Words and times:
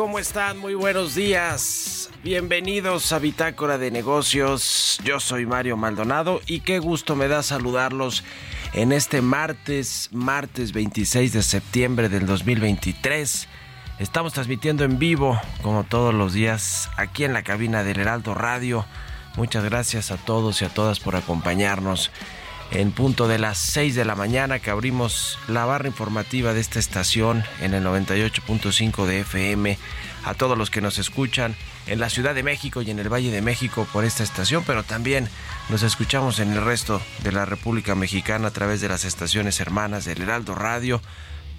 ¿Cómo 0.00 0.18
están? 0.18 0.56
Muy 0.56 0.72
buenos 0.72 1.14
días. 1.14 2.08
Bienvenidos 2.24 3.12
a 3.12 3.18
Bitácora 3.18 3.76
de 3.76 3.90
Negocios. 3.90 4.98
Yo 5.04 5.20
soy 5.20 5.44
Mario 5.44 5.76
Maldonado 5.76 6.40
y 6.46 6.60
qué 6.60 6.78
gusto 6.78 7.16
me 7.16 7.28
da 7.28 7.42
saludarlos 7.42 8.24
en 8.72 8.92
este 8.92 9.20
martes, 9.20 10.08
martes 10.10 10.72
26 10.72 11.34
de 11.34 11.42
septiembre 11.42 12.08
del 12.08 12.24
2023. 12.24 13.46
Estamos 13.98 14.32
transmitiendo 14.32 14.84
en 14.84 14.98
vivo, 14.98 15.38
como 15.60 15.84
todos 15.84 16.14
los 16.14 16.32
días, 16.32 16.88
aquí 16.96 17.24
en 17.24 17.34
la 17.34 17.42
cabina 17.42 17.84
del 17.84 18.00
Heraldo 18.00 18.32
Radio. 18.32 18.86
Muchas 19.36 19.64
gracias 19.64 20.10
a 20.10 20.16
todos 20.16 20.62
y 20.62 20.64
a 20.64 20.70
todas 20.70 20.98
por 20.98 21.14
acompañarnos 21.14 22.10
en 22.72 22.92
punto 22.92 23.26
de 23.26 23.38
las 23.38 23.58
6 23.58 23.94
de 23.94 24.04
la 24.04 24.14
mañana 24.14 24.60
que 24.60 24.70
abrimos 24.70 25.38
la 25.48 25.64
barra 25.64 25.88
informativa 25.88 26.54
de 26.54 26.60
esta 26.60 26.78
estación 26.78 27.42
en 27.60 27.74
el 27.74 27.84
98.5 27.84 29.06
de 29.06 29.20
FM. 29.20 29.78
A 30.24 30.34
todos 30.34 30.56
los 30.56 30.70
que 30.70 30.80
nos 30.80 30.98
escuchan 30.98 31.56
en 31.86 31.98
la 31.98 32.10
Ciudad 32.10 32.34
de 32.34 32.42
México 32.42 32.82
y 32.82 32.90
en 32.90 32.98
el 32.98 33.12
Valle 33.12 33.30
de 33.30 33.42
México 33.42 33.86
por 33.92 34.04
esta 34.04 34.22
estación, 34.22 34.62
pero 34.66 34.84
también 34.84 35.28
nos 35.68 35.82
escuchamos 35.82 36.38
en 36.38 36.52
el 36.52 36.64
resto 36.64 37.00
de 37.22 37.32
la 37.32 37.44
República 37.44 37.94
Mexicana 37.94 38.48
a 38.48 38.52
través 38.52 38.80
de 38.80 38.88
las 38.88 39.04
estaciones 39.04 39.60
hermanas 39.60 40.04
del 40.04 40.22
Heraldo 40.22 40.54
Radio. 40.54 41.00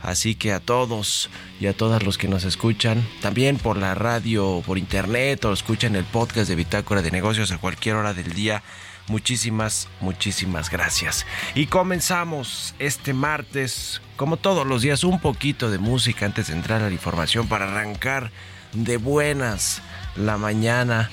Así 0.01 0.33
que 0.33 0.51
a 0.51 0.59
todos 0.59 1.29
y 1.59 1.67
a 1.67 1.73
todas 1.73 2.01
los 2.03 2.17
que 2.17 2.27
nos 2.27 2.43
escuchan, 2.43 3.05
también 3.21 3.57
por 3.57 3.77
la 3.77 3.93
radio, 3.93 4.63
por 4.65 4.77
internet 4.77 5.45
o 5.45 5.53
escuchan 5.53 5.95
el 5.95 6.05
podcast 6.05 6.49
de 6.49 6.55
Bitácora 6.55 7.01
de 7.03 7.11
Negocios 7.11 7.51
a 7.51 7.59
cualquier 7.59 7.95
hora 7.95 8.13
del 8.13 8.33
día, 8.33 8.63
muchísimas, 9.07 9.87
muchísimas 9.99 10.69
gracias. 10.69 11.25
Y 11.55 11.67
comenzamos 11.67 12.75
este 12.79 13.13
martes, 13.13 14.01
como 14.15 14.37
todos 14.37 14.65
los 14.65 14.81
días, 14.81 15.03
un 15.03 15.19
poquito 15.19 15.69
de 15.69 15.77
música 15.77 16.25
antes 16.25 16.47
de 16.47 16.53
entrar 16.53 16.81
a 16.81 16.87
la 16.87 16.93
información 16.93 17.47
para 17.47 17.65
arrancar 17.65 18.31
de 18.73 18.97
buenas 18.97 19.81
la 20.15 20.37
mañana 20.37 21.09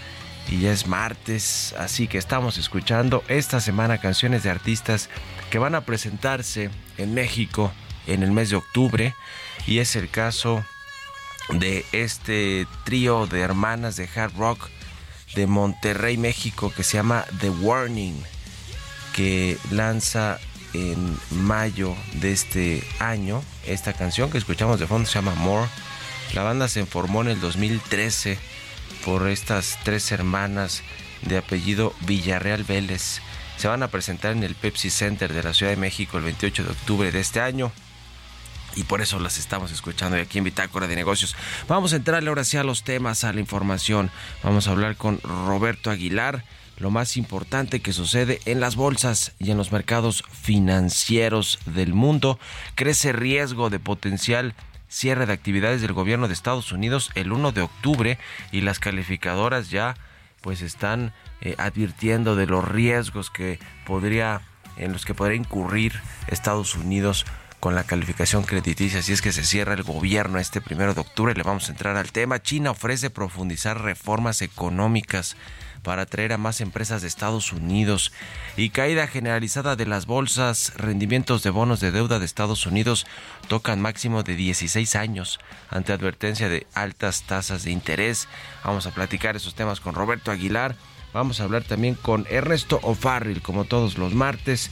y 0.48 0.60
ya 0.60 0.72
es 0.72 0.86
martes, 0.86 1.74
así 1.78 2.08
que 2.08 2.18
estamos 2.18 2.56
escuchando 2.56 3.22
esta 3.28 3.60
semana 3.60 3.98
canciones 3.98 4.42
de 4.42 4.50
artistas 4.50 5.10
que 5.50 5.58
van 5.58 5.74
a 5.74 5.82
presentarse 5.82 6.70
en 6.96 7.14
México 7.14 7.72
en 8.06 8.22
el 8.22 8.32
mes 8.32 8.50
de 8.50 8.56
octubre 8.56 9.14
y 9.66 9.78
es 9.78 9.94
el 9.94 10.08
caso 10.08 10.64
de 11.50 11.84
este 11.92 12.66
trío 12.84 13.26
de 13.26 13.40
hermanas 13.40 13.96
de 13.96 14.08
hard 14.14 14.34
rock 14.36 14.68
de 15.34 15.46
Monterrey, 15.46 16.16
México 16.16 16.72
que 16.74 16.84
se 16.84 16.96
llama 16.96 17.24
The 17.40 17.50
Warning 17.50 18.22
que 19.14 19.58
lanza 19.70 20.38
en 20.74 21.16
mayo 21.30 21.96
de 22.14 22.32
este 22.32 22.84
año 22.98 23.42
esta 23.66 23.92
canción 23.92 24.30
que 24.30 24.38
escuchamos 24.38 24.78
de 24.78 24.86
fondo 24.86 25.08
se 25.08 25.14
llama 25.14 25.34
More. 25.34 25.68
La 26.34 26.42
banda 26.42 26.68
se 26.68 26.84
formó 26.86 27.22
en 27.22 27.28
el 27.28 27.40
2013 27.40 28.38
por 29.04 29.28
estas 29.28 29.78
tres 29.82 30.12
hermanas 30.12 30.82
de 31.22 31.38
apellido 31.38 31.94
Villarreal 32.02 32.64
Vélez. 32.64 33.20
Se 33.56 33.68
van 33.68 33.82
a 33.82 33.88
presentar 33.88 34.32
en 34.32 34.44
el 34.44 34.54
Pepsi 34.54 34.90
Center 34.90 35.32
de 35.32 35.42
la 35.42 35.54
Ciudad 35.54 35.72
de 35.72 35.76
México 35.76 36.18
el 36.18 36.24
28 36.24 36.64
de 36.64 36.70
octubre 36.70 37.10
de 37.10 37.20
este 37.20 37.40
año. 37.40 37.72
Y 38.78 38.84
por 38.84 39.00
eso 39.00 39.18
las 39.18 39.38
estamos 39.38 39.72
escuchando 39.72 40.16
aquí 40.16 40.38
en 40.38 40.44
Bitácora 40.44 40.86
de 40.86 40.94
Negocios. 40.94 41.34
Vamos 41.66 41.92
a 41.92 41.96
entrarle 41.96 42.28
ahora 42.28 42.44
sí 42.44 42.58
a 42.58 42.62
los 42.62 42.84
temas, 42.84 43.24
a 43.24 43.32
la 43.32 43.40
información. 43.40 44.08
Vamos 44.44 44.68
a 44.68 44.70
hablar 44.70 44.94
con 44.94 45.20
Roberto 45.20 45.90
Aguilar, 45.90 46.44
lo 46.76 46.92
más 46.92 47.16
importante 47.16 47.80
que 47.80 47.92
sucede 47.92 48.40
en 48.44 48.60
las 48.60 48.76
bolsas 48.76 49.32
y 49.40 49.50
en 49.50 49.56
los 49.56 49.72
mercados 49.72 50.22
financieros 50.30 51.58
del 51.66 51.92
mundo. 51.92 52.38
Crece 52.76 53.12
riesgo 53.12 53.68
de 53.68 53.80
potencial 53.80 54.54
cierre 54.88 55.26
de 55.26 55.32
actividades 55.32 55.82
del 55.82 55.92
gobierno 55.92 56.28
de 56.28 56.34
Estados 56.34 56.70
Unidos 56.70 57.10
el 57.16 57.32
1 57.32 57.50
de 57.50 57.62
octubre 57.62 58.16
y 58.52 58.60
las 58.60 58.78
calificadoras 58.78 59.70
ya 59.70 59.96
pues 60.40 60.62
están 60.62 61.12
eh, 61.40 61.56
advirtiendo 61.58 62.36
de 62.36 62.46
los 62.46 62.64
riesgos 62.64 63.28
que 63.28 63.58
podría 63.84 64.42
en 64.76 64.92
los 64.92 65.04
que 65.04 65.14
podría 65.14 65.36
incurrir 65.36 66.00
Estados 66.28 66.76
Unidos 66.76 67.26
con 67.60 67.74
la 67.74 67.84
calificación 67.84 68.44
crediticia 68.44 69.02
si 69.02 69.12
es 69.12 69.22
que 69.22 69.32
se 69.32 69.44
cierra 69.44 69.74
el 69.74 69.82
gobierno 69.82 70.38
este 70.38 70.60
primero 70.60 70.94
de 70.94 71.00
octubre. 71.00 71.34
Le 71.34 71.42
vamos 71.42 71.68
a 71.68 71.72
entrar 71.72 71.96
al 71.96 72.12
tema. 72.12 72.42
China 72.42 72.70
ofrece 72.70 73.10
profundizar 73.10 73.80
reformas 73.80 74.42
económicas 74.42 75.36
para 75.82 76.02
atraer 76.02 76.32
a 76.32 76.38
más 76.38 76.60
empresas 76.60 77.02
de 77.02 77.08
Estados 77.08 77.52
Unidos 77.52 78.12
y 78.56 78.70
caída 78.70 79.06
generalizada 79.06 79.76
de 79.76 79.86
las 79.86 80.06
bolsas, 80.06 80.72
rendimientos 80.76 81.42
de 81.42 81.50
bonos 81.50 81.80
de 81.80 81.92
deuda 81.92 82.18
de 82.18 82.26
Estados 82.26 82.66
Unidos 82.66 83.06
tocan 83.48 83.80
máximo 83.80 84.22
de 84.22 84.36
16 84.36 84.96
años 84.96 85.38
ante 85.70 85.92
advertencia 85.92 86.48
de 86.48 86.66
altas 86.74 87.22
tasas 87.22 87.64
de 87.64 87.70
interés. 87.70 88.28
Vamos 88.64 88.86
a 88.86 88.90
platicar 88.90 89.36
esos 89.36 89.54
temas 89.54 89.80
con 89.80 89.94
Roberto 89.94 90.30
Aguilar. 90.30 90.76
Vamos 91.14 91.40
a 91.40 91.44
hablar 91.44 91.64
también 91.64 91.94
con 91.94 92.26
Ernesto 92.28 92.80
O'Farrill, 92.82 93.40
como 93.40 93.64
todos 93.64 93.96
los 93.96 94.14
martes 94.14 94.70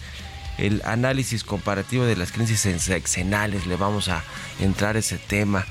el 0.58 0.82
análisis 0.84 1.44
comparativo 1.44 2.04
de 2.04 2.16
las 2.16 2.32
crisis 2.32 2.60
sexenales. 2.60 3.66
Le 3.66 3.76
vamos 3.76 4.08
a 4.08 4.24
entrar 4.60 4.96
ese 4.96 5.18
tema. 5.18 5.66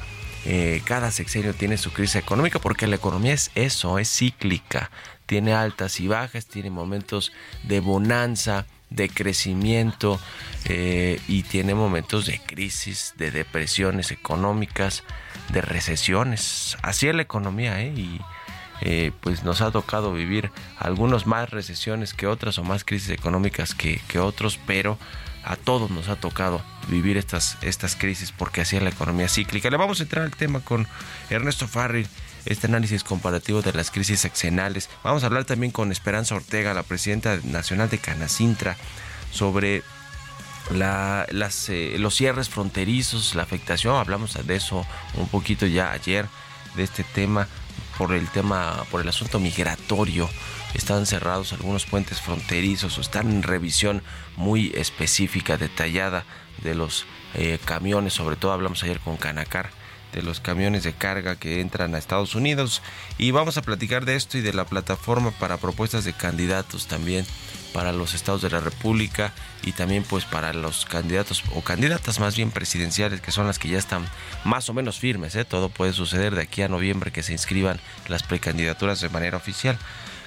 Eh, 0.46 0.82
cada 0.86 1.12
sexenio 1.12 1.54
tiene 1.54 1.78
su 1.78 1.92
crisis 1.92 2.18
económica 2.18 2.60
porque 2.60 2.88
la 2.88 2.98
economía 2.98 3.34
es 3.34 3.52
eso, 3.56 4.00
es 4.00 4.10
cíclica. 4.10 4.92
Tiene 5.26 5.54
altas 5.54 6.00
y 6.00 6.08
bajas, 6.08 6.46
tiene 6.46 6.70
momentos 6.70 7.32
de 7.64 7.80
bonanza, 7.80 8.68
de 8.92 9.10
crecimiento 9.10 10.20
eh, 10.66 11.20
y 11.28 11.44
tiene 11.44 11.74
momentos 11.74 12.28
de 12.28 12.40
crisis, 12.40 13.14
de 13.18 13.32
depresiones 13.32 14.12
económicas, 14.12 15.04
de 15.50 15.62
recesiones. 15.62 16.78
Así 16.82 17.08
es 17.08 17.16
la 17.16 17.24
economía, 17.24 17.82
¿eh? 17.82 17.94
Eh, 18.82 19.12
pues 19.22 19.44
nos 19.44 19.62
ha 19.62 19.72
tocado 19.72 20.14
vivir 20.14 20.52
algunos 20.78 21.26
más 21.26 21.50
recesiones 21.50 22.14
que 22.14 22.28
otras 22.28 22.58
o 22.58 22.64
más 22.64 22.84
crisis 22.84 23.10
económicas 23.10 23.74
que, 23.74 24.02
que 24.08 24.20
otros, 24.20 24.60
pero 24.66 24.98
a 25.46 25.56
todos 25.56 25.92
nos 25.92 26.10
ha 26.10 26.16
tocado 26.16 26.62
vivir 26.88 27.18
estas, 27.18 27.58
estas 27.62 27.96
crisis 27.96 28.32
porque 28.32 28.62
así 28.62 28.76
es 28.76 28.84
la 28.84 28.90
economía 28.90 29.30
cíclica. 29.30 29.70
Le 29.70 29.78
vamos 29.78 30.00
a 30.00 30.04
entrar 30.04 30.26
al 30.26 30.32
tema 30.32 30.60
con 30.60 30.88
Ernesto 31.30 31.68
Farril, 31.68 32.08
este 32.46 32.68
análisis 32.68 33.04
comparativo 33.04 33.62
de 33.62 33.74
las 33.74 33.92
crisis 33.92 34.20
sexenales. 34.20 34.90
Vamos 35.04 35.24
a 35.24 35.28
hablar 35.28 35.46
también 35.46 35.72
con 35.72 35.92
Esperanza 35.92 36.36
Ortega, 36.36 36.74
la 36.74 36.84
presidenta 36.84 37.40
nacional 37.44 37.90
de 37.90 38.00
Canacintra, 38.00 38.76
sobre 39.32 39.84
la, 40.72 41.28
las, 41.30 41.70
eh, 41.70 41.96
los 42.00 42.16
cierres 42.16 42.50
fronterizos, 42.50 43.36
la 43.36 43.44
afectación. 43.44 43.96
Hablamos 43.96 44.34
de 44.34 44.56
eso 44.56 44.86
un 45.16 45.28
poquito 45.28 45.68
ya 45.68 45.92
ayer, 45.92 46.26
de 46.76 46.84
este 46.84 47.04
tema 47.04 47.48
por 47.98 48.14
el 48.14 48.28
tema, 48.30 48.86
por 48.92 49.02
el 49.02 49.08
asunto 49.08 49.40
migratorio. 49.40 50.30
Están 50.74 51.06
cerrados 51.06 51.54
algunos 51.54 51.86
puentes 51.86 52.22
fronterizos 52.22 52.98
o 52.98 53.02
están 53.02 53.30
en 53.30 53.44
revisión 53.44 54.04
muy 54.36 54.72
específica, 54.76 55.58
detallada 55.58 56.26
de 56.64 56.76
los 56.76 57.06
eh, 57.34 57.60
camiones, 57.64 58.14
sobre 58.14 58.36
todo 58.36 58.52
hablamos 58.52 58.84
ayer 58.84 59.00
con 59.00 59.18
Canacar 59.18 59.70
de 60.16 60.24
los 60.24 60.40
camiones 60.40 60.86
de 60.86 60.94
carga 60.94 61.36
que 61.36 61.60
entran 61.60 61.94
a 61.94 61.98
Estados 61.98 62.36
Unidos 62.36 62.82
y 63.18 63.32
vamos 63.32 63.58
a 63.58 63.62
platicar 63.62 64.06
de 64.06 64.16
esto 64.16 64.38
y 64.38 64.42
de 64.42 64.54
la 64.54 64.64
plataforma 64.64 65.32
para 65.32 65.58
propuestas 65.58 66.06
de 66.06 66.14
candidatos 66.14 66.88
también 66.88 67.26
para 67.74 67.92
los 67.92 68.14
estados 68.14 68.42
de 68.42 68.50
la 68.50 68.62
República 68.62 69.34
y 69.64 69.74
también 69.74 70.04
pues 70.04 70.24
para 70.24 70.54
los 70.54 70.86
candidatos 70.86 71.44
o 71.54 71.62
candidatas 71.62 72.22
más 72.22 72.38
bien 72.38 72.50
presidenciales 72.50 73.20
que 73.20 73.34
son 73.34 73.46
las 73.46 73.60
que 73.60 73.68
ya 73.68 73.78
están 73.78 74.08
más 74.46 74.70
o 74.70 74.74
menos 74.74 75.00
firmes. 75.00 75.36
¿eh? 75.36 75.44
Todo 75.44 75.68
puede 75.68 75.92
suceder 75.92 76.34
de 76.34 76.44
aquí 76.44 76.62
a 76.62 76.70
noviembre 76.70 77.12
que 77.12 77.22
se 77.22 77.34
inscriban 77.34 77.82
las 78.08 78.24
precandidaturas 78.24 79.02
de 79.02 79.10
manera 79.10 79.36
oficial. 79.36 79.78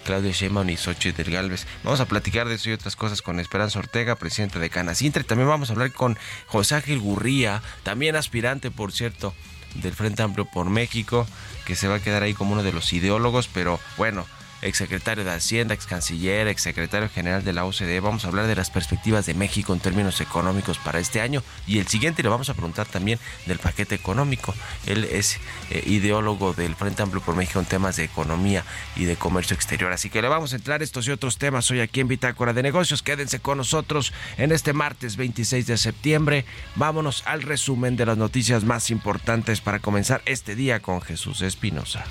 Claudia 0.04 0.32
Sheinbaum 0.32 0.68
y 0.68 0.76
Xochitl 0.76 1.22
del 1.22 1.32
Galvez. 1.32 1.66
Vamos 1.84 2.00
a 2.00 2.06
platicar 2.06 2.48
de 2.48 2.54
eso 2.54 2.70
y 2.70 2.72
otras 2.72 2.96
cosas 2.96 3.20
con 3.20 3.40
Esperanza 3.40 3.78
Ortega, 3.78 4.16
presidenta 4.16 4.58
de 4.58 4.70
Canacintra. 4.70 5.22
Y 5.22 5.26
también 5.26 5.48
vamos 5.48 5.68
a 5.68 5.72
hablar 5.72 5.92
con 5.92 6.16
José 6.46 6.76
Ángel 6.76 6.98
Gurría, 7.00 7.62
también 7.82 8.16
aspirante, 8.16 8.70
por 8.70 8.92
cierto, 8.92 9.34
del 9.74 9.94
Frente 9.94 10.22
Amplio 10.22 10.44
por 10.44 10.70
México, 10.70 11.26
que 11.66 11.76
se 11.76 11.88
va 11.88 11.96
a 11.96 12.00
quedar 12.02 12.22
ahí 12.22 12.34
como 12.34 12.52
uno 12.52 12.62
de 12.62 12.72
los 12.72 12.92
ideólogos, 12.92 13.48
pero 13.48 13.78
bueno, 13.96 14.26
exsecretario 14.62 15.24
de 15.24 15.30
Hacienda, 15.30 15.74
ex 15.74 15.86
canciller, 15.86 16.48
exsecretario 16.48 17.08
general 17.08 17.44
de 17.44 17.52
la 17.52 17.64
OCDE. 17.64 18.00
Vamos 18.00 18.24
a 18.24 18.28
hablar 18.28 18.46
de 18.46 18.56
las 18.56 18.70
perspectivas 18.70 19.26
de 19.26 19.34
México 19.34 19.72
en 19.72 19.80
términos 19.80 20.20
económicos 20.20 20.78
para 20.78 20.98
este 20.98 21.20
año 21.20 21.42
y 21.66 21.78
el 21.78 21.86
siguiente 21.86 22.22
le 22.22 22.28
vamos 22.28 22.48
a 22.48 22.54
preguntar 22.54 22.86
también 22.86 23.18
del 23.46 23.58
paquete 23.58 23.94
económico. 23.94 24.54
Él 24.86 25.04
es 25.04 25.38
eh, 25.70 25.82
ideólogo 25.86 26.52
del 26.52 26.74
Frente 26.74 27.02
Amplio 27.02 27.22
por 27.22 27.36
México 27.36 27.60
en 27.60 27.66
temas 27.66 27.96
de 27.96 28.04
economía 28.04 28.64
y 28.96 29.04
de 29.04 29.16
comercio 29.16 29.54
exterior. 29.54 29.92
Así 29.92 30.10
que 30.10 30.22
le 30.22 30.28
vamos 30.28 30.52
a 30.52 30.56
entrar 30.56 30.82
estos 30.82 31.06
y 31.06 31.10
otros 31.10 31.38
temas 31.38 31.70
hoy 31.70 31.80
aquí 31.80 32.00
en 32.00 32.08
Bitácora 32.08 32.52
de 32.52 32.62
Negocios. 32.62 33.02
Quédense 33.02 33.40
con 33.40 33.58
nosotros 33.58 34.12
en 34.36 34.52
este 34.52 34.72
martes 34.72 35.16
26 35.16 35.66
de 35.66 35.78
septiembre. 35.78 36.44
Vámonos 36.74 37.22
al 37.26 37.42
resumen 37.42 37.96
de 37.96 38.06
las 38.06 38.18
noticias 38.18 38.64
más 38.64 38.90
importantes 38.90 39.60
para 39.60 39.78
comenzar 39.78 40.22
este 40.24 40.54
día 40.54 40.80
con 40.80 41.00
Jesús 41.00 41.42
Espinosa. 41.42 42.04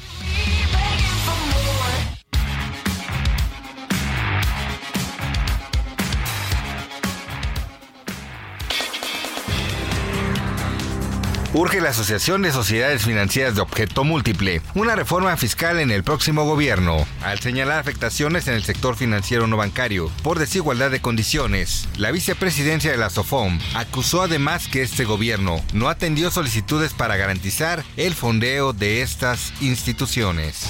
Urge 11.53 11.79
la 11.79 11.89
Asociación 11.89 12.41
de 12.41 12.51
Sociedades 12.51 13.05
Financieras 13.05 13.55
de 13.55 13.61
Objeto 13.61 14.03
Múltiple 14.03 14.61
una 14.75 14.95
reforma 14.95 15.35
fiscal 15.37 15.79
en 15.79 15.91
el 15.91 16.03
próximo 16.03 16.43
gobierno, 16.43 17.07
al 17.23 17.39
señalar 17.39 17.79
afectaciones 17.79 18.49
en 18.49 18.55
el 18.55 18.63
sector 18.63 18.97
financiero 18.97 19.47
no 19.47 19.55
bancario 19.55 20.11
por 20.23 20.39
desigualdad 20.39 20.91
de 20.91 20.99
condiciones. 20.99 21.87
La 21.97 22.11
vicepresidencia 22.11 22.91
de 22.91 22.97
la 22.97 23.09
SOFOM 23.09 23.59
acusó 23.75 24.23
además 24.23 24.67
que 24.67 24.81
este 24.81 25.05
gobierno 25.05 25.63
no 25.73 25.87
atendió 25.87 26.31
solicitudes 26.31 26.93
para 26.93 27.15
garantizar 27.15 27.85
el 27.95 28.13
fondeo 28.13 28.73
de 28.73 29.01
estas 29.01 29.53
instituciones. 29.61 30.67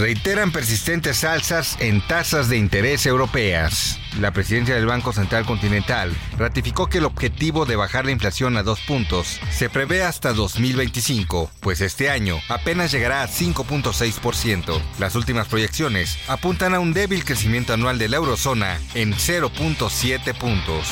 Reiteran 0.00 0.50
persistentes 0.50 1.24
alzas 1.24 1.76
en 1.78 2.00
tasas 2.00 2.48
de 2.48 2.56
interés 2.56 3.04
europeas. 3.04 3.98
La 4.18 4.30
presidencia 4.30 4.74
del 4.74 4.86
Banco 4.86 5.12
Central 5.12 5.44
Continental 5.44 6.16
ratificó 6.38 6.86
que 6.86 6.98
el 6.98 7.04
objetivo 7.04 7.66
de 7.66 7.76
bajar 7.76 8.06
la 8.06 8.10
inflación 8.10 8.56
a 8.56 8.62
dos 8.62 8.80
puntos 8.80 9.38
se 9.50 9.68
prevé 9.68 10.02
hasta 10.02 10.32
2025, 10.32 11.50
pues 11.60 11.82
este 11.82 12.08
año 12.08 12.38
apenas 12.48 12.90
llegará 12.92 13.22
a 13.22 13.28
5.6%. 13.28 14.80
Las 14.98 15.16
últimas 15.16 15.48
proyecciones 15.48 16.16
apuntan 16.28 16.72
a 16.72 16.80
un 16.80 16.94
débil 16.94 17.22
crecimiento 17.22 17.74
anual 17.74 17.98
de 17.98 18.08
la 18.08 18.16
eurozona 18.16 18.80
en 18.94 19.12
0.7 19.12 20.34
puntos. 20.38 20.88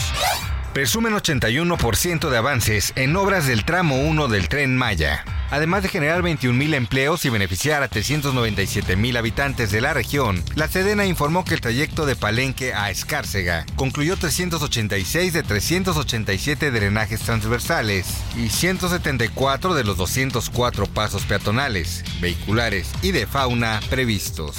Presumen 0.74 1.14
81% 1.14 2.28
de 2.28 2.36
avances 2.36 2.92
en 2.94 3.16
obras 3.16 3.46
del 3.46 3.64
tramo 3.64 4.02
1 4.02 4.28
del 4.28 4.50
tren 4.50 4.76
Maya. 4.76 5.24
Además 5.50 5.82
de 5.82 5.88
generar 5.88 6.22
21.000 6.22 6.74
empleos 6.74 7.24
y 7.24 7.30
beneficiar 7.30 7.82
a 7.82 7.90
397.000 7.90 9.16
habitantes 9.16 9.70
de 9.70 9.80
la 9.80 9.94
región, 9.94 10.42
la 10.54 10.68
Sedena 10.68 11.06
informó 11.06 11.44
que 11.44 11.54
el 11.54 11.60
trayecto 11.60 12.06
de 12.06 12.16
Palenque 12.16 12.74
a 12.74 12.90
Escárcega 12.90 13.64
concluyó 13.76 14.16
386 14.16 15.32
de 15.32 15.42
387 15.42 16.70
drenajes 16.70 17.20
transversales 17.20 18.06
y 18.36 18.48
174 18.48 19.74
de 19.74 19.84
los 19.84 19.96
204 19.96 20.86
pasos 20.86 21.24
peatonales, 21.24 22.04
vehiculares 22.20 22.90
y 23.02 23.12
de 23.12 23.26
fauna 23.26 23.80
previstos. 23.88 24.56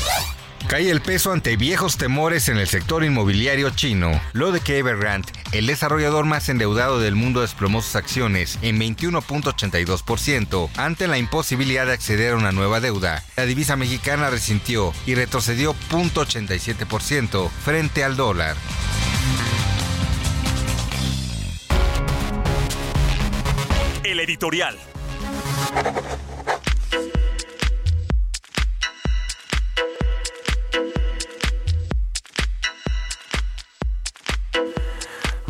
Cae 0.67 0.91
el 0.91 1.01
peso 1.01 1.31
ante 1.31 1.57
viejos 1.57 1.97
temores 1.97 2.47
en 2.49 2.57
el 2.57 2.67
sector 2.67 3.03
inmobiliario 3.03 3.71
chino, 3.71 4.21
lo 4.33 4.51
de 4.51 4.59
que 4.59 4.77
Evergrande, 4.77 5.31
el 5.51 5.65
desarrollador 5.65 6.25
más 6.25 6.47
endeudado 6.49 6.99
del 6.99 7.15
mundo, 7.15 7.41
desplomó 7.41 7.81
sus 7.81 7.95
acciones 7.95 8.59
en 8.61 8.79
21.82% 8.79 10.69
ante 10.77 11.07
la 11.07 11.17
imposibilidad 11.17 11.87
de 11.87 11.93
acceder 11.93 12.33
a 12.33 12.37
una 12.37 12.51
nueva 12.51 12.79
deuda. 12.81 13.23
La 13.35 13.45
divisa 13.45 13.75
mexicana 13.75 14.29
resintió 14.29 14.93
y 15.05 15.15
retrocedió 15.15 15.75
0.87% 15.89 17.49
frente 17.49 18.03
al 18.03 18.15
dólar. 18.15 18.55
El 24.03 24.19
editorial. 24.19 24.77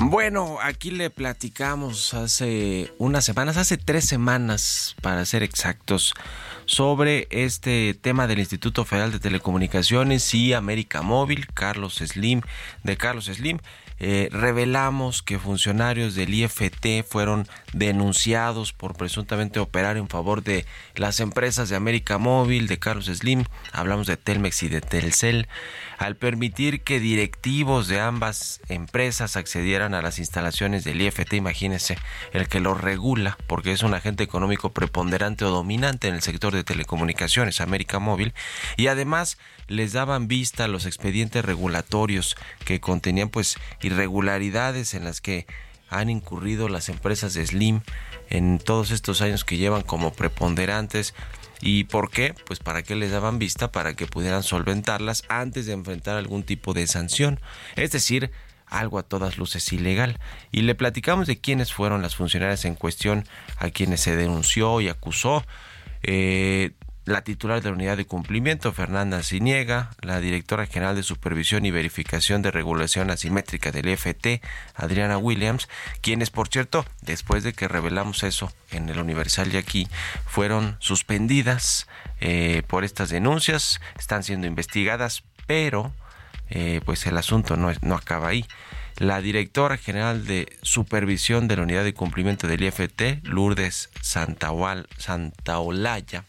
Bueno, 0.10 0.58
aquí 0.64 0.90
le 0.90 1.12
platicamos 1.12 2.16
hace 2.16 2.92
unas 2.98 3.24
semanas, 3.24 3.58
hace 3.58 3.78
tres 3.78 4.06
semanas 4.06 4.96
para 5.04 5.24
ser 5.24 5.44
exactos, 5.44 6.16
sobre 6.66 7.28
este 7.30 7.94
tema 7.94 8.26
del 8.26 8.40
Instituto 8.40 8.86
Federal 8.86 9.12
de 9.12 9.20
Telecomunicaciones 9.20 10.34
y 10.34 10.54
América 10.54 11.04
Móvil, 11.04 11.46
Carlos 11.54 12.02
Slim, 12.04 12.42
de 12.84 12.98
Carlos 12.98 13.26
Slim. 13.26 13.60
Eh, 14.00 14.30
revelamos 14.32 15.22
que 15.22 15.40
funcionarios 15.40 16.16
del 16.16 16.34
IFT 16.34 17.04
fueron 17.08 17.48
denunciados 17.74 18.72
por 18.72 18.96
presuntamente 18.96 19.60
operar 19.60 19.98
en 19.98 20.08
favor 20.08 20.42
de 20.42 20.66
las 20.96 21.20
empresas 21.20 21.70
de 21.70 21.76
América 21.76 22.18
Móvil, 22.18 22.68
de 22.68 22.80
Carlos 22.80 23.06
Slim, 23.06 23.44
hablamos 23.74 24.08
de 24.08 24.18
Telmex 24.18 24.64
y 24.64 24.70
de 24.70 24.82
Telcel, 24.82 25.48
al 25.98 26.16
permitir 26.16 26.82
que 26.82 27.02
directivos 27.02 27.90
de 27.90 28.00
ambas 28.00 28.62
empresas 28.70 29.36
accedieran 29.36 29.94
a 29.94 30.02
las 30.02 30.18
instalaciones 30.18 30.86
del 30.86 31.02
IFT, 31.02 31.34
imagínense, 31.34 31.98
el 32.32 32.48
que 32.48 32.62
lo 32.62 32.74
regula, 32.74 33.38
porque 33.48 33.74
es 33.74 33.84
un 33.84 33.94
agente 33.94 34.24
económico 34.24 34.72
preponderante 34.72 35.44
o 35.44 35.50
dominante 35.50 36.08
en 36.08 36.16
el 36.16 36.22
sector 36.22 36.54
de 36.54 36.64
telecomunicaciones, 36.64 37.60
América 37.60 38.00
Móvil, 38.00 38.34
y 38.78 38.88
además 38.88 39.38
les 39.68 39.94
daban 39.94 40.28
vista 40.28 40.66
a 40.66 40.68
los 40.68 40.86
expedientes 40.86 41.46
regulatorios 41.46 42.36
que 42.66 42.80
contenían 42.80 43.30
pues 43.30 43.58
irregularidades 43.90 44.94
en 44.94 45.04
las 45.04 45.22
que 45.22 45.46
han 45.90 46.10
incurrido 46.10 46.70
las 46.70 46.90
empresas 46.90 47.34
de 47.34 47.46
Slim 47.46 47.82
en 48.30 48.60
todos 48.60 48.92
estos 48.92 49.22
años 49.22 49.44
que 49.44 49.58
llevan 49.58 49.82
como 49.82 50.14
preponderantes. 50.14 51.14
¿Y 51.62 51.86
por 51.86 52.10
qué? 52.10 52.34
Pues 52.46 52.60
para 52.60 52.84
que 52.84 52.96
les 52.96 53.12
daban 53.12 53.40
vista, 53.40 53.72
para 53.72 53.94
que 53.96 54.08
pudieran 54.08 54.44
solventarlas 54.44 55.24
antes 55.28 55.66
de 55.66 55.74
enfrentar 55.74 56.18
algún 56.18 56.44
tipo 56.44 56.74
de 56.74 56.88
sanción. 56.88 57.40
Es 57.76 57.92
decir, 57.92 58.32
algo 58.68 59.00
a 59.00 59.04
todas 59.04 59.38
luces 59.38 59.72
ilegal. 59.74 60.20
Y 60.52 60.62
le 60.62 60.76
platicamos 60.76 61.28
de 61.28 61.40
quiénes 61.40 61.74
fueron 61.74 62.02
las 62.02 62.16
funcionarias 62.16 62.66
en 62.66 62.76
cuestión 62.76 63.26
a 63.58 63.70
quienes 63.72 64.02
se 64.02 64.16
denunció 64.16 64.80
y 64.80 64.88
acusó. 64.88 65.44
Eh, 66.04 66.72
la 67.06 67.24
titular 67.24 67.62
de 67.62 67.70
la 67.70 67.76
unidad 67.76 67.98
de 67.98 68.06
cumplimiento, 68.06 68.72
Fernanda 68.72 69.24
Ciniega, 69.24 69.90
la 70.02 70.20
directora 70.20 70.68
general 70.68 70.96
de 70.96 71.04
supervisión 71.04 71.66
y 71.66 71.72
verificación 71.72 72.42
de 72.42 72.52
regulación 72.52 73.10
asimétrica 73.10 73.72
del 73.72 73.88
FT, 73.88 74.42
Adriana 74.76 75.18
Williams, 75.18 75.68
quienes, 76.02 76.30
por 76.30 76.50
cierto, 76.50 76.86
después 77.02 77.44
de 77.44 77.54
que 77.54 77.68
revelamos 77.68 78.24
eso 78.24 78.52
en 78.72 78.90
el 78.90 79.00
Universal 79.00 79.52
y 79.54 79.58
aquí, 79.58 79.88
fueron 80.28 80.76
suspendidas 80.80 81.88
eh, 82.20 82.62
por 82.68 82.84
estas 82.84 83.10
denuncias, 83.10 83.82
están 83.98 84.24
siendo 84.24 84.46
investigadas, 84.46 85.24
pero 85.48 85.92
eh, 86.52 86.82
pues 86.86 87.06
el 87.08 87.18
asunto 87.18 87.58
no, 87.58 87.72
no 87.82 87.96
acaba 87.96 88.28
ahí. 88.28 88.46
La 88.98 89.22
directora 89.22 89.78
general 89.78 90.26
de 90.26 90.58
supervisión 90.62 91.48
de 91.48 91.56
la 91.56 91.64
unidad 91.64 91.86
de 91.86 91.94
cumplimiento 91.94 92.48
del 92.48 92.64
IFT, 92.64 93.24
Lourdes 93.24 93.90
Santaol- 94.02 94.88
Santaolalla, 94.98 96.26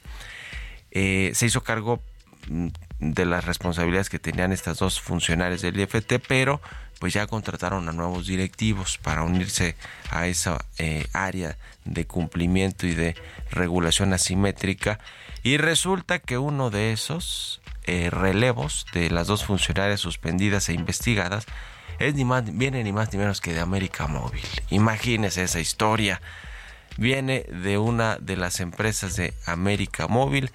eh, 0.91 1.33
se 1.35 1.47
hizo 1.47 1.63
cargo 1.63 2.01
mm, 2.49 2.69
de 3.01 3.25
las 3.25 3.45
responsabilidades 3.45 4.11
que 4.11 4.19
tenían 4.19 4.53
estas 4.53 4.79
dos 4.79 5.01
funcionarias 5.01 5.63
del 5.63 5.79
IFT, 5.81 6.15
pero 6.27 6.61
pues 7.01 7.15
ya 7.15 7.27
contrataron 7.27 7.89
a 7.89 7.93
nuevos 7.93 8.27
directivos 8.27 8.99
para 8.99 9.23
unirse 9.23 9.75
a 10.11 10.27
esa 10.27 10.65
eh, 10.77 11.07
área 11.15 11.57
de 11.87 12.07
cumplimiento 12.07 12.87
y 12.87 12.95
de 12.95 13.17
regulación 13.51 14.13
asimétrica. 14.13 15.01
Y 15.43 15.57
resulta 15.57 16.19
que 16.19 16.37
uno 16.37 16.69
de 16.69 16.93
esos 16.93 17.63
eh, 17.85 18.11
relevos 18.11 18.87
de 18.93 19.09
las 19.11 19.27
dos 19.27 19.45
funcionarias 19.47 20.01
suspendidas 20.01 20.69
e 20.69 20.75
investigadas 20.75 21.47
es 21.99 22.15
viene 22.15 22.85
ni 22.85 22.93
más 22.93 23.13
ni 23.13 23.19
menos 23.19 23.41
que 23.41 23.55
de 23.55 23.61
América 23.61 24.07
Móvil. 24.07 24.45
Imagínese 24.71 25.43
esa 25.43 25.61
historia. 25.61 26.21
Viene 26.97 27.45
de 27.45 27.79
una 27.79 28.17
de 28.17 28.37
las 28.37 28.61
empresas 28.61 29.17
de 29.17 29.33
América 29.47 30.07
Móvil, 30.07 30.51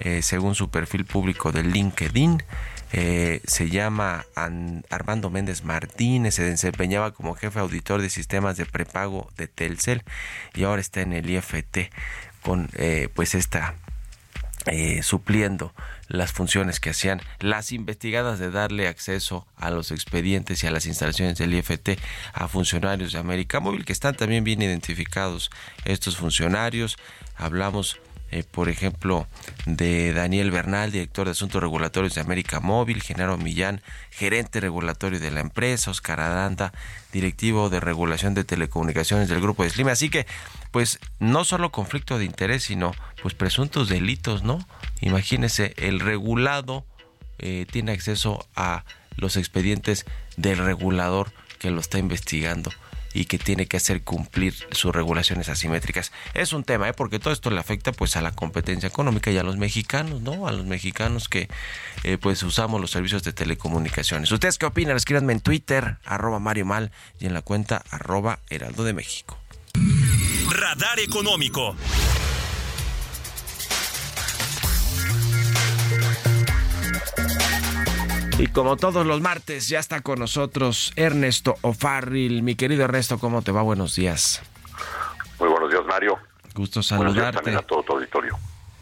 eh, 0.00 0.22
según 0.22 0.54
su 0.54 0.70
perfil 0.70 1.04
público 1.04 1.52
de 1.52 1.62
LinkedIn. 1.62 2.42
Eh, 2.92 3.42
se 3.46 3.68
llama 3.68 4.24
An- 4.34 4.84
Armando 4.88 5.28
Méndez 5.28 5.62
Martínez, 5.62 6.34
se 6.36 6.42
desempeñaba 6.44 7.12
como 7.12 7.34
jefe 7.34 7.58
auditor 7.58 8.00
de 8.00 8.08
sistemas 8.08 8.56
de 8.56 8.64
prepago 8.64 9.30
de 9.36 9.46
Telcel 9.46 10.02
y 10.54 10.64
ahora 10.64 10.80
está 10.80 11.02
en 11.02 11.12
el 11.12 11.28
IFT 11.28 11.90
con 12.42 12.70
eh, 12.74 13.08
pues 13.14 13.34
esta 13.34 13.74
supliendo 15.02 15.72
las 16.08 16.32
funciones 16.32 16.78
que 16.78 16.90
hacían 16.90 17.22
las 17.40 17.72
investigadas 17.72 18.38
de 18.38 18.50
darle 18.50 18.86
acceso 18.88 19.46
a 19.56 19.70
los 19.70 19.90
expedientes 19.92 20.62
y 20.62 20.66
a 20.66 20.70
las 20.70 20.84
instalaciones 20.84 21.38
del 21.38 21.54
IFT 21.54 21.98
a 22.34 22.48
funcionarios 22.48 23.12
de 23.12 23.18
América 23.18 23.60
Móvil, 23.60 23.86
que 23.86 23.92
están 23.94 24.14
también 24.14 24.44
bien 24.44 24.60
identificados 24.60 25.50
estos 25.86 26.16
funcionarios. 26.18 26.98
Hablamos, 27.36 27.98
eh, 28.30 28.44
por 28.48 28.68
ejemplo, 28.68 29.26
de 29.64 30.12
Daniel 30.12 30.50
Bernal, 30.50 30.92
director 30.92 31.26
de 31.26 31.32
Asuntos 31.32 31.62
Regulatorios 31.62 32.14
de 32.14 32.20
América 32.20 32.60
Móvil, 32.60 33.02
Genaro 33.02 33.38
Millán, 33.38 33.80
gerente 34.10 34.60
regulatorio 34.60 35.18
de 35.18 35.30
la 35.30 35.40
empresa, 35.40 35.90
Oscar 35.90 36.20
Aranda, 36.20 36.72
directivo 37.12 37.70
de 37.70 37.80
regulación 37.80 38.34
de 38.34 38.44
telecomunicaciones 38.44 39.28
del 39.28 39.40
grupo 39.40 39.62
de 39.62 39.70
Slim. 39.70 39.88
Así 39.88 40.10
que, 40.10 40.26
pues, 40.70 40.98
no 41.18 41.44
solo 41.44 41.72
conflicto 41.72 42.18
de 42.18 42.26
interés, 42.26 42.64
sino 42.64 42.92
pues 43.22 43.34
presuntos 43.34 43.88
delitos, 43.88 44.42
¿no? 44.42 44.58
Imagínese, 45.00 45.74
el 45.78 46.00
regulado 46.00 46.84
eh, 47.38 47.66
tiene 47.70 47.92
acceso 47.92 48.46
a 48.54 48.84
los 49.16 49.36
expedientes 49.36 50.04
del 50.36 50.58
regulador 50.58 51.32
que 51.58 51.70
lo 51.70 51.80
está 51.80 51.98
investigando 51.98 52.70
y 53.18 53.24
que 53.24 53.36
tiene 53.36 53.66
que 53.66 53.76
hacer 53.76 54.02
cumplir 54.02 54.54
sus 54.70 54.94
regulaciones 54.94 55.48
asimétricas. 55.48 56.12
Es 56.34 56.52
un 56.52 56.62
tema, 56.62 56.88
¿eh? 56.88 56.92
porque 56.92 57.18
todo 57.18 57.32
esto 57.32 57.50
le 57.50 57.58
afecta 57.58 57.90
pues 57.90 58.16
a 58.16 58.22
la 58.22 58.30
competencia 58.30 58.86
económica 58.86 59.32
y 59.32 59.38
a 59.38 59.42
los 59.42 59.56
mexicanos, 59.56 60.20
¿no? 60.20 60.46
A 60.46 60.52
los 60.52 60.66
mexicanos 60.66 61.28
que 61.28 61.48
eh, 62.04 62.16
pues 62.16 62.44
usamos 62.44 62.80
los 62.80 62.92
servicios 62.92 63.24
de 63.24 63.32
telecomunicaciones. 63.32 64.30
¿Ustedes 64.30 64.56
qué 64.56 64.66
opinan? 64.66 64.96
Escríbanme 64.96 65.32
en 65.32 65.40
Twitter, 65.40 65.96
arroba 66.04 66.38
Mario 66.38 66.64
Mal 66.64 66.92
y 67.18 67.26
en 67.26 67.34
la 67.34 67.42
cuenta 67.42 67.82
arroba 67.90 68.38
Heraldo 68.50 68.84
de 68.84 68.92
México. 68.92 69.36
Radar 70.50 71.00
Económico. 71.00 71.74
Y 78.38 78.46
como 78.46 78.76
todos 78.76 79.04
los 79.04 79.20
martes, 79.20 79.68
ya 79.68 79.80
está 79.80 80.00
con 80.00 80.20
nosotros 80.20 80.92
Ernesto 80.94 81.56
O'Farrill. 81.62 82.44
Mi 82.44 82.54
querido 82.54 82.84
Ernesto, 82.84 83.18
¿cómo 83.18 83.42
te 83.42 83.50
va? 83.50 83.62
Buenos 83.62 83.96
días. 83.96 84.40
Muy 85.40 85.48
buenos 85.48 85.68
días, 85.68 85.82
Mario. 85.88 86.16
Gusto 86.54 86.80
Buenos 86.96 87.14
días 87.14 87.24
saludarte. 87.24 87.36
también 87.38 87.56
a 87.56 87.62
todo 87.62 87.82
tu 87.82 87.94
auditorio. 87.94 88.38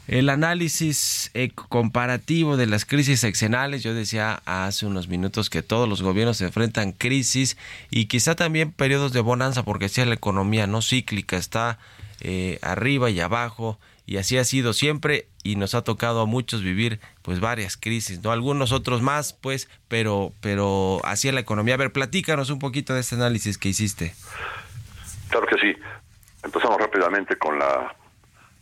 El 0.08 0.28
análisis 0.28 1.30
eh, 1.32 1.50
comparativo 1.54 2.58
de 2.58 2.66
las 2.66 2.84
crisis 2.84 3.20
seccionales, 3.20 3.82
yo 3.82 3.94
decía 3.94 4.42
hace 4.44 4.84
unos 4.84 5.08
minutos 5.08 5.48
que 5.48 5.62
todos 5.62 5.88
los 5.88 6.02
gobiernos 6.02 6.36
se 6.36 6.44
enfrentan 6.44 6.92
crisis 6.92 7.56
y 7.90 8.06
quizá 8.06 8.34
también 8.36 8.72
periodos 8.72 9.14
de 9.14 9.20
bonanza 9.20 9.64
porque 9.64 9.88
si 9.88 10.04
la 10.04 10.14
economía 10.14 10.66
no 10.66 10.82
cíclica 10.82 11.38
está 11.38 11.78
eh, 12.20 12.58
arriba 12.60 13.08
y 13.08 13.20
abajo 13.20 13.78
y 14.06 14.18
así 14.18 14.38
ha 14.38 14.44
sido 14.44 14.72
siempre 14.72 15.26
y 15.42 15.56
nos 15.56 15.74
ha 15.74 15.82
tocado 15.82 16.22
a 16.22 16.26
muchos 16.26 16.62
vivir 16.62 17.00
pues 17.22 17.40
varias 17.40 17.76
crisis, 17.76 18.22
no 18.22 18.30
algunos 18.30 18.72
otros 18.72 19.02
más 19.02 19.32
pues, 19.32 19.68
pero 19.88 20.32
pero 20.40 21.00
así 21.04 21.28
es 21.28 21.34
la 21.34 21.40
economía. 21.40 21.74
A 21.74 21.78
ver, 21.78 21.92
platícanos 21.92 22.50
un 22.50 22.58
poquito 22.58 22.94
de 22.94 23.00
este 23.00 23.16
análisis 23.16 23.58
que 23.58 23.68
hiciste. 23.68 24.14
Claro 25.30 25.46
que 25.46 25.58
sí. 25.58 25.76
Empezamos 26.44 26.78
rápidamente 26.78 27.36
con 27.36 27.58
la 27.58 27.94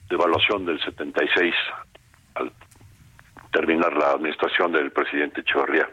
devaluación 0.08 0.64
del 0.64 0.82
76 0.82 1.54
al 2.34 2.52
terminar 3.52 3.92
la 3.94 4.12
administración 4.12 4.72
del 4.72 4.90
presidente 4.90 5.42
Echeverría. 5.42 5.88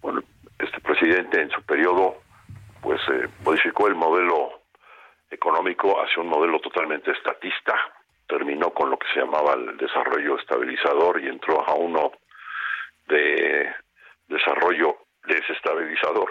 Bueno, 0.00 0.22
este 0.58 0.80
presidente 0.80 1.40
en 1.40 1.50
su 1.50 1.62
periodo 1.62 2.22
pues 2.80 3.00
eh, 3.08 3.28
modificó 3.44 3.86
el 3.86 3.94
modelo 3.94 4.60
económico 5.30 6.02
hacia 6.02 6.22
un 6.22 6.28
modelo 6.28 6.60
totalmente 6.60 7.12
estatista, 7.12 7.74
terminó 8.32 8.70
con 8.70 8.88
lo 8.88 8.98
que 8.98 9.06
se 9.12 9.20
llamaba 9.20 9.52
el 9.52 9.76
desarrollo 9.76 10.38
estabilizador 10.38 11.20
y 11.20 11.28
entró 11.28 11.62
a 11.68 11.74
uno 11.74 12.12
de 13.06 13.70
desarrollo 14.26 14.96
desestabilizador. 15.26 16.30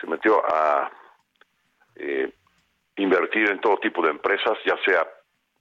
Se 0.00 0.06
metió 0.06 0.40
a 0.46 0.88
eh, 1.96 2.30
invertir 2.94 3.50
en 3.50 3.60
todo 3.60 3.78
tipo 3.78 4.02
de 4.02 4.10
empresas, 4.10 4.56
ya 4.64 4.76
sea 4.84 5.04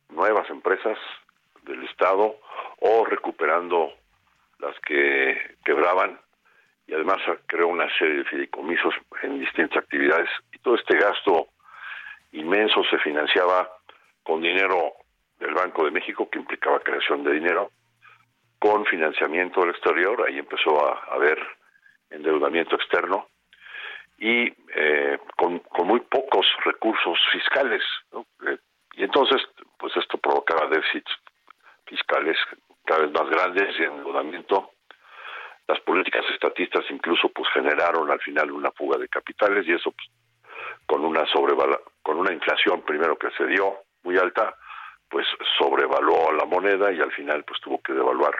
nuevas 0.09 0.47
empresas 0.51 0.99
del 1.63 1.83
Estado 1.85 2.35
o 2.81 3.05
recuperando 3.05 3.91
las 4.59 4.79
que 4.81 5.57
quebraban 5.65 6.19
y 6.85 6.93
además 6.93 7.17
creó 7.47 7.69
una 7.69 7.89
serie 7.97 8.17
de 8.17 8.25
fideicomisos 8.25 8.93
en 9.23 9.39
distintas 9.39 9.79
actividades 9.79 10.29
y 10.53 10.59
todo 10.59 10.75
este 10.75 10.95
gasto 10.95 11.47
inmenso 12.33 12.83
se 12.83 12.99
financiaba 12.99 13.67
con 14.21 14.43
dinero 14.43 14.93
del 15.39 15.53
Banco 15.53 15.85
de 15.85 15.91
México 15.91 16.29
que 16.29 16.39
implicaba 16.39 16.79
creación 16.79 17.23
de 17.23 17.33
dinero 17.33 17.71
con 18.59 18.85
financiamiento 18.85 19.61
del 19.61 19.71
exterior 19.71 20.25
ahí 20.27 20.39
empezó 20.39 20.87
a 20.87 21.13
haber 21.13 21.37
endeudamiento 22.09 22.75
externo 22.75 23.27
y 24.17 24.53
eh, 24.75 25.19
con, 25.35 25.61
muy 25.83 25.99
pocos 25.99 26.45
recursos 26.63 27.17
fiscales. 27.31 27.83
Eh, 28.47 28.57
y 28.93 29.03
entonces 29.03 29.41
pues 29.77 29.95
esto 29.97 30.17
provocaba 30.17 30.67
déficits 30.67 31.11
fiscales 31.85 32.37
cada 32.85 33.01
vez 33.01 33.11
más 33.11 33.29
grandes 33.29 33.79
y 33.79 33.83
endeudamiento 33.83 34.71
las 35.67 35.79
políticas 35.81 36.23
estatistas 36.31 36.85
incluso 36.89 37.29
pues 37.29 37.49
generaron 37.53 38.09
al 38.09 38.19
final 38.21 38.51
una 38.51 38.71
fuga 38.71 38.97
de 38.97 39.09
capitales 39.09 39.67
y 39.67 39.73
eso 39.73 39.91
pues, 39.91 40.07
con 40.85 41.03
una 41.03 41.25
sobrevala 41.27 41.79
con 42.01 42.17
una 42.17 42.31
inflación 42.31 42.83
primero 42.83 43.17
que 43.17 43.31
se 43.31 43.45
dio 43.47 43.81
muy 44.03 44.17
alta 44.17 44.55
pues 45.09 45.25
sobrevaluó 45.57 46.31
la 46.33 46.45
moneda 46.45 46.91
y 46.91 46.99
al 46.99 47.11
final 47.11 47.43
pues 47.43 47.59
tuvo 47.61 47.81
que 47.81 47.93
devaluar 47.93 48.35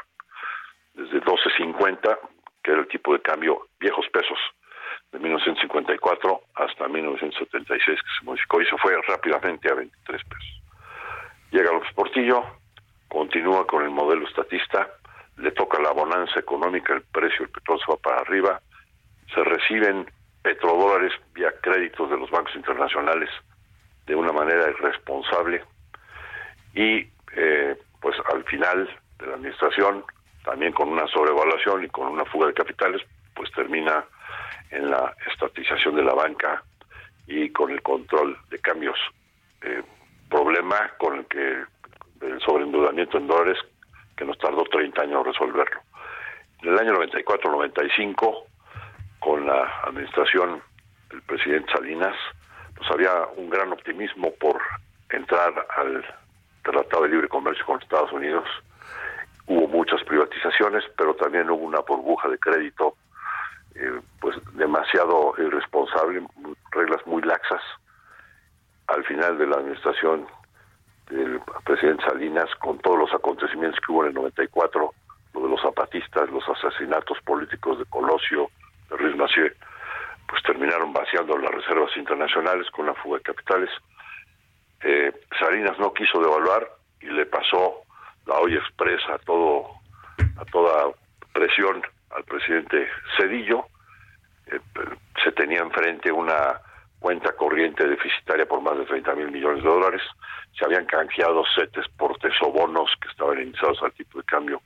desde 0.93 1.21
12.50 1.21 2.17
que 2.63 2.71
era 2.71 2.81
el 2.81 2.87
tipo 2.87 3.13
de 3.13 3.21
cambio 3.21 3.67
viejos 3.79 4.05
pesos 4.11 4.39
de 5.11 5.19
1954 5.19 6.41
hasta 6.55 6.87
1976 6.87 8.01
que 8.01 8.09
se 8.19 8.25
modificó 8.25 8.61
y 8.61 8.65
se 8.65 8.77
fue 8.77 8.99
rápidamente 9.07 9.71
a 9.71 9.75
23 9.75 10.23
pesos. 10.23 10.61
Llega 11.51 11.71
López 11.71 11.93
Portillo, 11.93 12.43
continúa 13.07 13.65
con 13.67 13.83
el 13.83 13.91
modelo 13.91 14.27
estatista, 14.27 14.89
le 15.37 15.51
toca 15.51 15.81
la 15.81 15.91
bonanza 15.91 16.39
económica, 16.39 16.93
el 16.93 17.03
precio 17.03 17.45
del 17.45 17.49
petróleo 17.49 17.83
se 17.85 17.91
va 17.91 17.97
para 17.97 18.21
arriba, 18.21 18.61
se 19.33 19.43
reciben 19.43 20.09
petrodólares 20.41 21.13
vía 21.33 21.53
créditos 21.61 22.09
de 22.09 22.17
los 22.17 22.29
bancos 22.29 22.55
internacionales 22.55 23.29
de 24.05 24.15
una 24.15 24.31
manera 24.31 24.69
irresponsable 24.69 25.63
y 26.75 27.07
eh, 27.35 27.77
pues 28.01 28.15
al 28.31 28.43
final 28.43 28.89
de 29.17 29.27
la 29.27 29.33
administración 29.33 30.03
también 30.43 30.73
con 30.73 30.89
una 30.89 31.07
sobrevaluación 31.07 31.83
y 31.83 31.87
con 31.87 32.07
una 32.07 32.25
fuga 32.25 32.47
de 32.47 32.53
capitales 32.53 33.01
pues 33.33 33.51
termina 33.51 34.05
en 34.71 34.89
la 34.89 35.15
estatización 35.31 35.95
de 35.95 36.03
la 36.03 36.13
banca 36.13 36.63
y 37.27 37.49
con 37.49 37.71
el 37.71 37.81
control 37.81 38.37
de 38.49 38.59
cambios 38.59 38.97
eh, 39.61 39.81
problema 40.29 40.91
con 40.97 41.17
el 41.17 41.25
que 41.25 41.63
el 42.21 42.41
sobreendeudamiento 42.41 43.17
en 43.17 43.27
dólares 43.27 43.57
que 44.15 44.25
nos 44.25 44.37
tardó 44.37 44.63
30 44.63 45.01
años 45.01 45.25
resolverlo. 45.25 45.81
En 46.61 46.69
el 46.69 46.79
año 46.79 46.93
94-95, 46.93 48.43
con 49.19 49.45
la 49.45 49.81
administración 49.83 50.61
del 51.09 51.21
presidente 51.23 51.71
Salinas, 51.71 52.15
pues 52.75 52.89
había 52.91 53.11
un 53.35 53.49
gran 53.49 53.71
optimismo 53.71 54.33
por 54.35 54.61
entrar 55.09 55.67
al 55.77 56.03
Tratado 56.71 57.03
de 57.03 57.09
Libre 57.09 57.27
Comercio 57.27 57.65
con 57.65 57.81
Estados 57.81 58.11
Unidos. 58.11 58.45
Hubo 59.47 59.67
muchas 59.67 60.03
privatizaciones, 60.03 60.83
pero 60.97 61.13
también 61.15 61.49
hubo 61.49 61.63
una 61.63 61.79
burbuja 61.81 62.27
de 62.29 62.39
crédito 62.39 62.95
eh, 63.75 63.99
pues 64.19 64.35
demasiado 64.53 65.33
irresponsable, 65.37 66.25
reglas 66.71 67.05
muy 67.05 67.21
laxas. 67.21 67.61
Al 68.87 69.03
final 69.03 69.37
de 69.37 69.47
la 69.47 69.57
administración 69.57 70.27
del 71.09 71.39
presidente 71.65 72.03
Salinas, 72.05 72.49
con 72.59 72.79
todos 72.79 72.97
los 72.97 73.13
acontecimientos 73.13 73.79
que 73.85 73.91
hubo 73.91 74.03
en 74.03 74.09
el 74.09 74.15
94, 74.15 74.93
lo 75.33 75.41
de 75.41 75.49
los 75.49 75.61
zapatistas, 75.61 76.29
los 76.29 76.43
asesinatos 76.47 77.17
políticos 77.25 77.77
de 77.79 77.85
Colosio, 77.85 78.49
de 78.89 78.97
Ruiz 78.97 79.15
Massieu, 79.15 79.51
pues 80.27 80.41
terminaron 80.43 80.93
vaciando 80.93 81.37
las 81.37 81.51
reservas 81.51 81.95
internacionales 81.97 82.67
con 82.71 82.85
la 82.87 82.93
fuga 82.95 83.17
de 83.17 83.23
capitales. 83.23 83.69
Eh, 84.81 85.11
Salinas 85.39 85.77
no 85.79 85.93
quiso 85.93 86.19
devaluar 86.19 86.69
y 87.01 87.07
le 87.07 87.25
pasó 87.25 87.83
la 88.25 88.35
olla 88.39 88.57
expresa 88.57 89.15
a 89.15 89.17
todo 89.19 89.67
a 90.37 90.45
toda 90.45 90.91
presión 91.33 91.81
al 92.15 92.23
presidente 92.23 92.87
Cedillo. 93.17 93.65
Eh, 94.47 94.59
se 95.23 95.31
tenía 95.31 95.59
enfrente 95.59 96.11
una 96.11 96.61
cuenta 96.99 97.33
corriente 97.33 97.87
deficitaria 97.87 98.45
por 98.45 98.61
más 98.61 98.77
de 98.77 98.85
30 98.85 99.15
mil 99.15 99.31
millones 99.31 99.63
de 99.63 99.69
dólares. 99.69 100.01
Se 100.57 100.65
habían 100.65 100.85
canjeado 100.85 101.43
setes 101.55 101.85
por 101.97 102.17
tesobonos 102.19 102.89
que 103.01 103.09
estaban 103.09 103.41
iniciados 103.41 103.81
al 103.83 103.91
tipo 103.93 104.19
de 104.19 104.25
cambio 104.25 104.61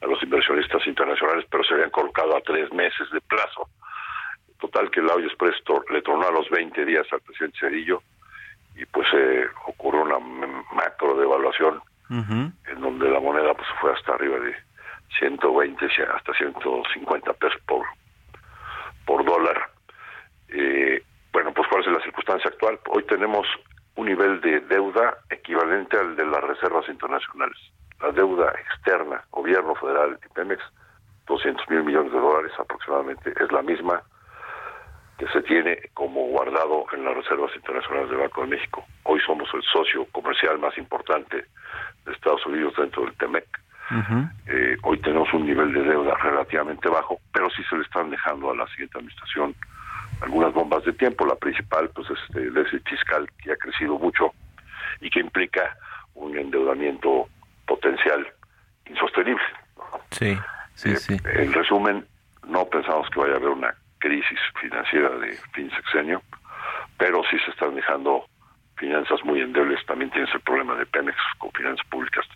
a 0.00 0.06
los 0.06 0.22
inversionistas 0.22 0.86
internacionales, 0.86 1.44
pero 1.50 1.62
se 1.64 1.74
habían 1.74 1.90
colocado 1.90 2.36
a 2.36 2.40
tres 2.40 2.72
meses 2.72 3.10
de 3.12 3.20
plazo. 3.20 3.68
Total 4.58 4.90
que 4.90 5.00
el 5.00 5.10
Audio 5.10 5.26
Express 5.26 5.56
le 5.90 6.02
tornó 6.02 6.26
a 6.26 6.32
los 6.32 6.48
20 6.50 6.84
días 6.84 7.06
al 7.12 7.20
presidente 7.20 7.58
Cedillo 7.60 8.02
y 8.74 8.84
pues 8.86 9.06
eh, 9.14 9.46
ocurrió 9.66 10.02
una 10.02 10.18
macro 10.74 11.16
devaluación 11.16 11.80
en 12.10 12.80
donde 12.80 13.08
la 13.08 13.20
moneda 13.20 13.54
pues 13.54 13.66
fue 13.80 13.90
hasta 13.90 14.12
arriba 14.12 14.38
de 14.38 14.54
120 15.18 15.86
hasta 16.14 16.34
150 16.34 17.32
pesos 17.32 17.60
por 17.66 17.86
por 19.06 19.24
dólar. 19.24 19.70
Eh, 20.48 21.02
bueno, 21.32 21.52
pues 21.54 21.66
cuál 21.68 21.80
es 21.82 21.90
la 21.90 22.02
circunstancia 22.02 22.50
actual. 22.50 22.78
Hoy 22.90 23.02
tenemos 23.04 23.46
un 23.96 24.06
nivel 24.06 24.40
de 24.40 24.60
deuda 24.60 25.16
equivalente 25.30 25.96
al 25.96 26.16
de 26.16 26.26
las 26.26 26.42
reservas 26.44 26.88
internacionales. 26.88 27.56
La 28.00 28.12
deuda 28.12 28.52
externa, 28.60 29.24
gobierno 29.30 29.74
federal 29.76 30.18
y 30.24 30.34
Pemex, 30.34 30.62
200 31.26 31.70
mil 31.70 31.84
millones 31.84 32.12
de 32.12 32.18
dólares 32.18 32.52
aproximadamente, 32.58 33.32
es 33.40 33.50
la 33.52 33.62
misma 33.62 34.02
que 35.22 35.28
se 35.32 35.42
tiene 35.42 35.78
como 35.94 36.20
guardado 36.30 36.84
en 36.92 37.04
las 37.04 37.14
reservas 37.14 37.54
internacionales 37.54 38.10
del 38.10 38.18
Banco 38.18 38.40
de 38.40 38.48
México. 38.48 38.84
Hoy 39.04 39.20
somos 39.24 39.48
el 39.54 39.62
socio 39.62 40.04
comercial 40.06 40.58
más 40.58 40.76
importante 40.76 41.44
de 42.04 42.12
Estados 42.12 42.44
Unidos 42.44 42.74
dentro 42.76 43.04
del 43.04 43.14
TEMEC. 43.14 43.46
Eh, 44.48 44.76
hoy 44.82 44.98
tenemos 45.00 45.32
un 45.32 45.46
nivel 45.46 45.72
de 45.74 45.82
deuda 45.82 46.16
relativamente 46.16 46.88
bajo, 46.88 47.20
pero 47.32 47.48
sí 47.50 47.62
se 47.70 47.76
le 47.76 47.82
están 47.82 48.10
dejando 48.10 48.50
a 48.50 48.56
la 48.56 48.66
siguiente 48.68 48.98
administración 48.98 49.54
algunas 50.22 50.52
bombas 50.54 50.84
de 50.84 50.92
tiempo. 50.94 51.24
La 51.24 51.36
principal, 51.36 51.88
pues, 51.94 52.08
es 52.10 52.36
el 52.36 52.52
déficit 52.54 52.88
fiscal 52.88 53.28
que 53.44 53.52
ha 53.52 53.56
crecido 53.56 53.98
mucho 53.98 54.32
y 55.00 55.08
que 55.08 55.20
implica 55.20 55.76
un 56.14 56.36
endeudamiento 56.36 57.28
potencial 57.66 58.26
insostenible. 58.86 59.44
¿no? 59.76 60.00
Sí, 60.10 60.36
sí, 60.74 60.90
Eh, 60.90 60.96
sí. 60.96 61.16
En 61.26 61.52
resumen, 61.52 62.04
no 62.48 62.64
pensamos 62.64 63.08
que 63.10 63.20
vaya 63.20 63.34
a 63.34 63.36
haber 63.36 63.50
una 63.50 63.72
crisis 64.02 64.38
financiera 64.60 65.10
de 65.10 65.38
fin 65.54 65.70
sexenio, 65.70 66.22
pero 66.98 67.22
sí 67.30 67.36
se 67.44 67.52
están 67.52 67.74
dejando 67.76 68.26
finanzas 68.76 69.20
muy 69.24 69.40
endebles. 69.40 69.78
También 69.86 70.10
tienes 70.10 70.34
el 70.34 70.40
problema 70.40 70.74
de 70.74 70.84
Pemex 70.86 71.16
con 71.38 71.52
finanzas 71.52 71.86
públicas, 71.86 72.26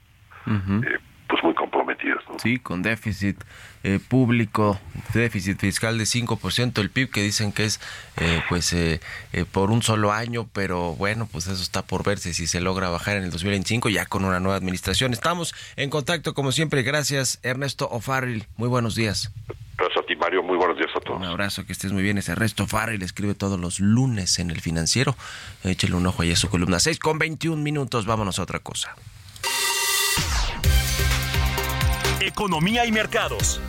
eh, 0.46 0.98
pues 1.28 1.42
muy 1.42 1.54
comprometidas. 1.54 2.22
¿no? 2.28 2.38
Sí, 2.38 2.58
con 2.58 2.82
déficit 2.82 3.42
eh, 3.82 3.98
público, 3.98 4.78
déficit 5.12 5.58
fiscal 5.58 5.98
de 5.98 6.04
5% 6.04 6.72
del 6.74 6.90
PIB, 6.90 7.10
que 7.10 7.22
dicen 7.22 7.52
que 7.52 7.64
es 7.64 7.80
eh, 8.16 8.42
pues 8.48 8.72
eh, 8.72 9.00
eh, 9.32 9.44
por 9.44 9.72
un 9.72 9.82
solo 9.82 10.12
año, 10.12 10.46
pero 10.52 10.94
bueno, 10.94 11.28
pues 11.30 11.48
eso 11.48 11.60
está 11.60 11.82
por 11.82 12.04
verse 12.04 12.32
si 12.32 12.46
se 12.46 12.60
logra 12.60 12.90
bajar 12.90 13.16
en 13.16 13.24
el 13.24 13.30
2025 13.32 13.88
ya 13.88 14.06
con 14.06 14.24
una 14.24 14.38
nueva 14.38 14.56
administración. 14.56 15.12
Estamos 15.12 15.52
en 15.74 15.90
contacto 15.90 16.32
como 16.32 16.52
siempre. 16.52 16.84
Gracias, 16.84 17.40
Ernesto 17.42 17.88
O'Farrill. 17.88 18.46
Muy 18.56 18.68
buenos 18.68 18.94
días. 18.94 19.32
Ti, 20.06 20.16
Mario. 20.16 20.42
Muy 20.42 20.56
buenos 20.56 20.76
días 20.76 20.90
a 20.94 21.00
todos. 21.00 21.18
Un 21.18 21.24
abrazo, 21.24 21.66
que 21.66 21.72
estés 21.72 21.92
muy 21.92 22.02
bien. 22.02 22.18
Es 22.18 22.28
Ernesto 22.28 22.64
O'Farrill, 22.64 23.02
escribe 23.02 23.34
todos 23.34 23.58
los 23.58 23.80
lunes 23.80 24.38
en 24.38 24.50
El 24.50 24.60
Financiero. 24.60 25.16
Échale 25.64 25.94
un 25.94 26.06
ojo 26.06 26.22
ahí 26.22 26.32
a 26.32 26.36
su 26.36 26.48
columna 26.48 26.78
6 26.78 26.98
con 26.98 27.18
21 27.18 27.62
minutos. 27.62 28.06
Vámonos 28.06 28.38
a 28.38 28.42
otra 28.42 28.60
cosa. 28.60 28.94
Economía 32.20 32.86
y 32.86 32.92
mercados. 32.92 33.60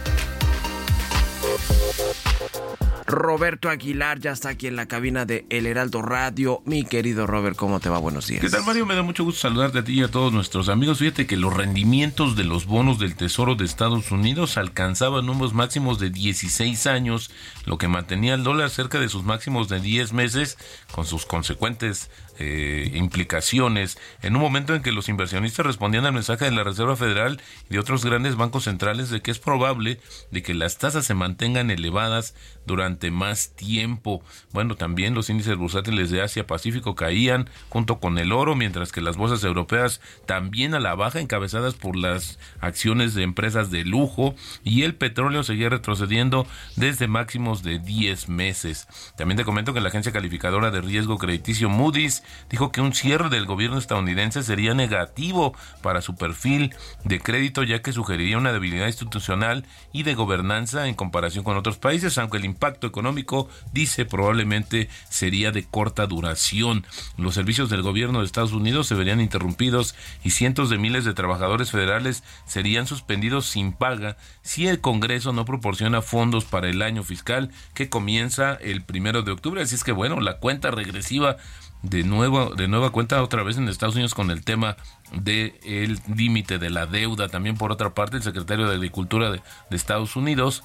Roberto 3.08 3.70
Aguilar 3.70 4.20
ya 4.20 4.32
está 4.32 4.50
aquí 4.50 4.68
en 4.68 4.76
la 4.76 4.88
cabina 4.88 5.26
de 5.26 5.46
El 5.50 5.66
Heraldo 5.66 6.02
Radio. 6.02 6.62
Mi 6.66 6.84
querido 6.84 7.26
Robert, 7.26 7.56
¿cómo 7.56 7.80
te 7.80 7.88
va? 7.88 8.00
Buenos 8.00 8.28
días. 8.28 8.42
¿Qué 8.42 8.50
tal, 8.50 8.66
Mario? 8.66 8.86
Me 8.86 8.96
da 8.96 9.02
mucho 9.02 9.24
gusto 9.24 9.40
saludarte 9.40 9.80
a 9.80 9.84
ti 9.86 9.94
y 9.94 10.04
a 10.04 10.12
todos 10.12 10.34
nuestros 10.34 10.68
amigos. 10.68 11.00
Fíjate 11.00 11.26
que 11.26 11.38
los 11.38 11.54
rendimientos 11.54 12.36
de 12.36 12.44
los 12.44 12.66
bonos 12.66 13.00
del 13.00 13.16
Tesoro 13.16 13.56
de 13.56 13.64
Estados 13.64 14.12
Unidos 14.12 14.58
alcanzaban 14.58 15.26
números 15.26 15.54
máximos 15.54 16.00
de 16.00 16.10
16 16.10 16.86
años, 16.88 17.32
lo 17.66 17.78
que 17.78 17.88
mantenía 17.88 18.34
el 18.34 18.44
dólar 18.44 18.70
cerca 18.70 19.00
de 19.00 19.08
sus 19.08 19.24
máximos 19.24 19.70
de 19.70 19.80
10 19.80 20.12
meses, 20.12 20.58
con 20.92 21.06
sus 21.06 21.26
consecuentes 21.26 22.12
eh, 22.40 22.92
implicaciones 22.94 23.98
en 24.22 24.36
un 24.36 24.42
momento 24.42 24.76
en 24.76 24.82
que 24.82 24.92
los 24.92 25.10
inversionistas 25.10 25.66
respondían 25.66 26.06
al 26.06 26.14
mensaje 26.14 26.46
de 26.46 26.52
la 26.52 26.64
Reserva 26.64 26.96
Federal 26.96 27.42
y 27.70 27.74
de 27.74 27.80
otros 27.80 28.06
grandes 28.06 28.36
bancos 28.36 28.66
centrales 28.66 29.10
de 29.10 29.22
que 29.22 29.32
es 29.32 29.40
probable 29.40 30.00
de 30.32 30.44
que 30.44 30.54
las 30.54 30.78
tasas 30.78 31.06
se 31.06 31.14
mantengan 31.14 31.72
elevadas 31.72 32.36
durante 32.66 33.12
más 33.12 33.56
tiempo. 33.56 34.22
Bueno, 34.52 34.76
también 34.76 35.14
los 35.16 35.30
índices 35.30 35.58
bursátiles 35.58 36.12
de 36.12 36.22
Asia 36.22 36.46
Pacífico 36.46 36.96
caían 36.96 37.50
junto 37.70 38.00
con 38.00 38.18
el 38.18 38.32
oro, 38.32 38.56
mientras 38.56 38.92
que 38.92 39.02
las 39.02 39.18
bolsas 39.18 39.44
europeas 39.44 40.02
también 40.26 40.76
a 40.76 40.80
la 40.80 40.96
baja, 40.96 41.20
encabezadas 41.20 41.74
por 41.74 41.96
las 41.96 42.38
acciones 42.60 43.14
de 43.14 43.24
empresas 43.24 43.72
de 43.72 43.86
lujo, 43.86 44.36
y 44.64 44.84
el 44.84 44.96
petróleo 44.96 45.44
seguía 45.44 45.70
retrocediendo 45.70 46.46
desde 46.76 47.08
máximos 47.08 47.64
de 47.64 47.80
10 47.80 48.30
meses. 48.30 48.88
También 49.16 49.38
te 49.38 49.46
comento 49.46 49.74
que 49.74 49.82
la 49.82 49.90
agencia 49.90 50.12
calificadora 50.12 50.72
de 50.72 50.82
riesgo 50.82 51.18
crediticio 51.18 51.70
Moody's 51.70 52.24
dijo 52.50 52.72
que 52.72 52.82
un 52.82 52.94
cierre 52.94 53.30
del 53.30 53.46
gobierno 53.46 53.78
estadounidense 53.78 54.44
sería 54.44 54.74
negativo 54.74 55.54
para 55.82 56.02
su 56.02 56.16
perfil 56.16 56.76
de 57.04 57.20
crédito, 57.20 57.64
ya 57.64 57.82
que 57.82 57.94
sugeriría 57.94 58.38
una 58.38 58.54
debilidad 58.54 58.88
institucional 58.88 59.66
y 59.92 60.04
de 60.04 60.16
gobernanza 60.16 60.88
en 60.88 60.96
comparación 60.96 61.44
con 61.44 61.58
otros 61.58 61.78
países, 61.78 62.18
aunque 62.18 62.38
el 62.38 62.46
impacto 62.46 62.88
económico, 62.88 63.50
dice, 63.74 64.06
probablemente 64.06 64.90
sería 65.10 65.52
de 65.52 65.66
corta 65.66 66.08
duración. 66.08 66.86
Los 67.18 67.36
servicios 67.36 67.70
del 67.70 67.82
gobierno 67.82 68.20
de 68.20 68.26
Estados 68.26 68.54
Unidos 68.54 68.88
se 68.88 68.96
verían 68.96 69.22
interrumpidos 69.22 69.96
y 70.24 70.32
cientos 70.32 70.70
de 70.70 70.78
miles 70.78 71.06
de 71.06 71.14
trabajadores 71.14 71.72
federales 71.72 72.24
serían 72.46 72.88
suspendidos 72.88 73.46
sin 73.46 73.74
paga 73.74 74.18
si 74.42 74.68
el 74.68 74.82
Congreso 74.82 75.34
no 75.34 75.46
proporciona 75.46 76.02
fondos 76.02 76.46
para 76.46 76.70
el 76.70 76.82
año 76.82 77.04
fiscal 77.04 77.52
que 77.74 77.90
comienza 77.90 78.56
el 78.56 78.84
primero 78.84 79.24
de 79.24 79.32
octubre. 79.32 79.62
Así 79.62 79.76
es 79.76 79.84
que 79.84 79.92
bueno, 79.92 80.20
la 80.20 80.38
cuenta 80.38 80.72
regresiva 80.72 81.38
de 81.84 82.04
nuevo 82.04 82.56
de 82.56 82.68
nueva 82.68 82.92
cuenta 82.92 83.22
otra 83.22 83.44
vez 83.44 83.58
en 83.58 83.70
Estados 83.70 83.96
Unidos 83.96 84.14
con 84.14 84.32
el 84.32 84.44
tema 84.44 84.78
de 85.12 85.60
el 85.64 86.00
límite 86.14 86.60
de 86.60 86.70
la 86.70 86.86
deuda. 86.86 87.30
También 87.30 87.58
por 87.58 87.72
otra 87.72 87.94
parte 87.94 88.18
el 88.18 88.24
secretario 88.24 88.68
de 88.68 88.76
Agricultura 88.76 89.32
de, 89.32 89.42
de 89.70 89.76
Estados 89.76 90.16
Unidos 90.16 90.64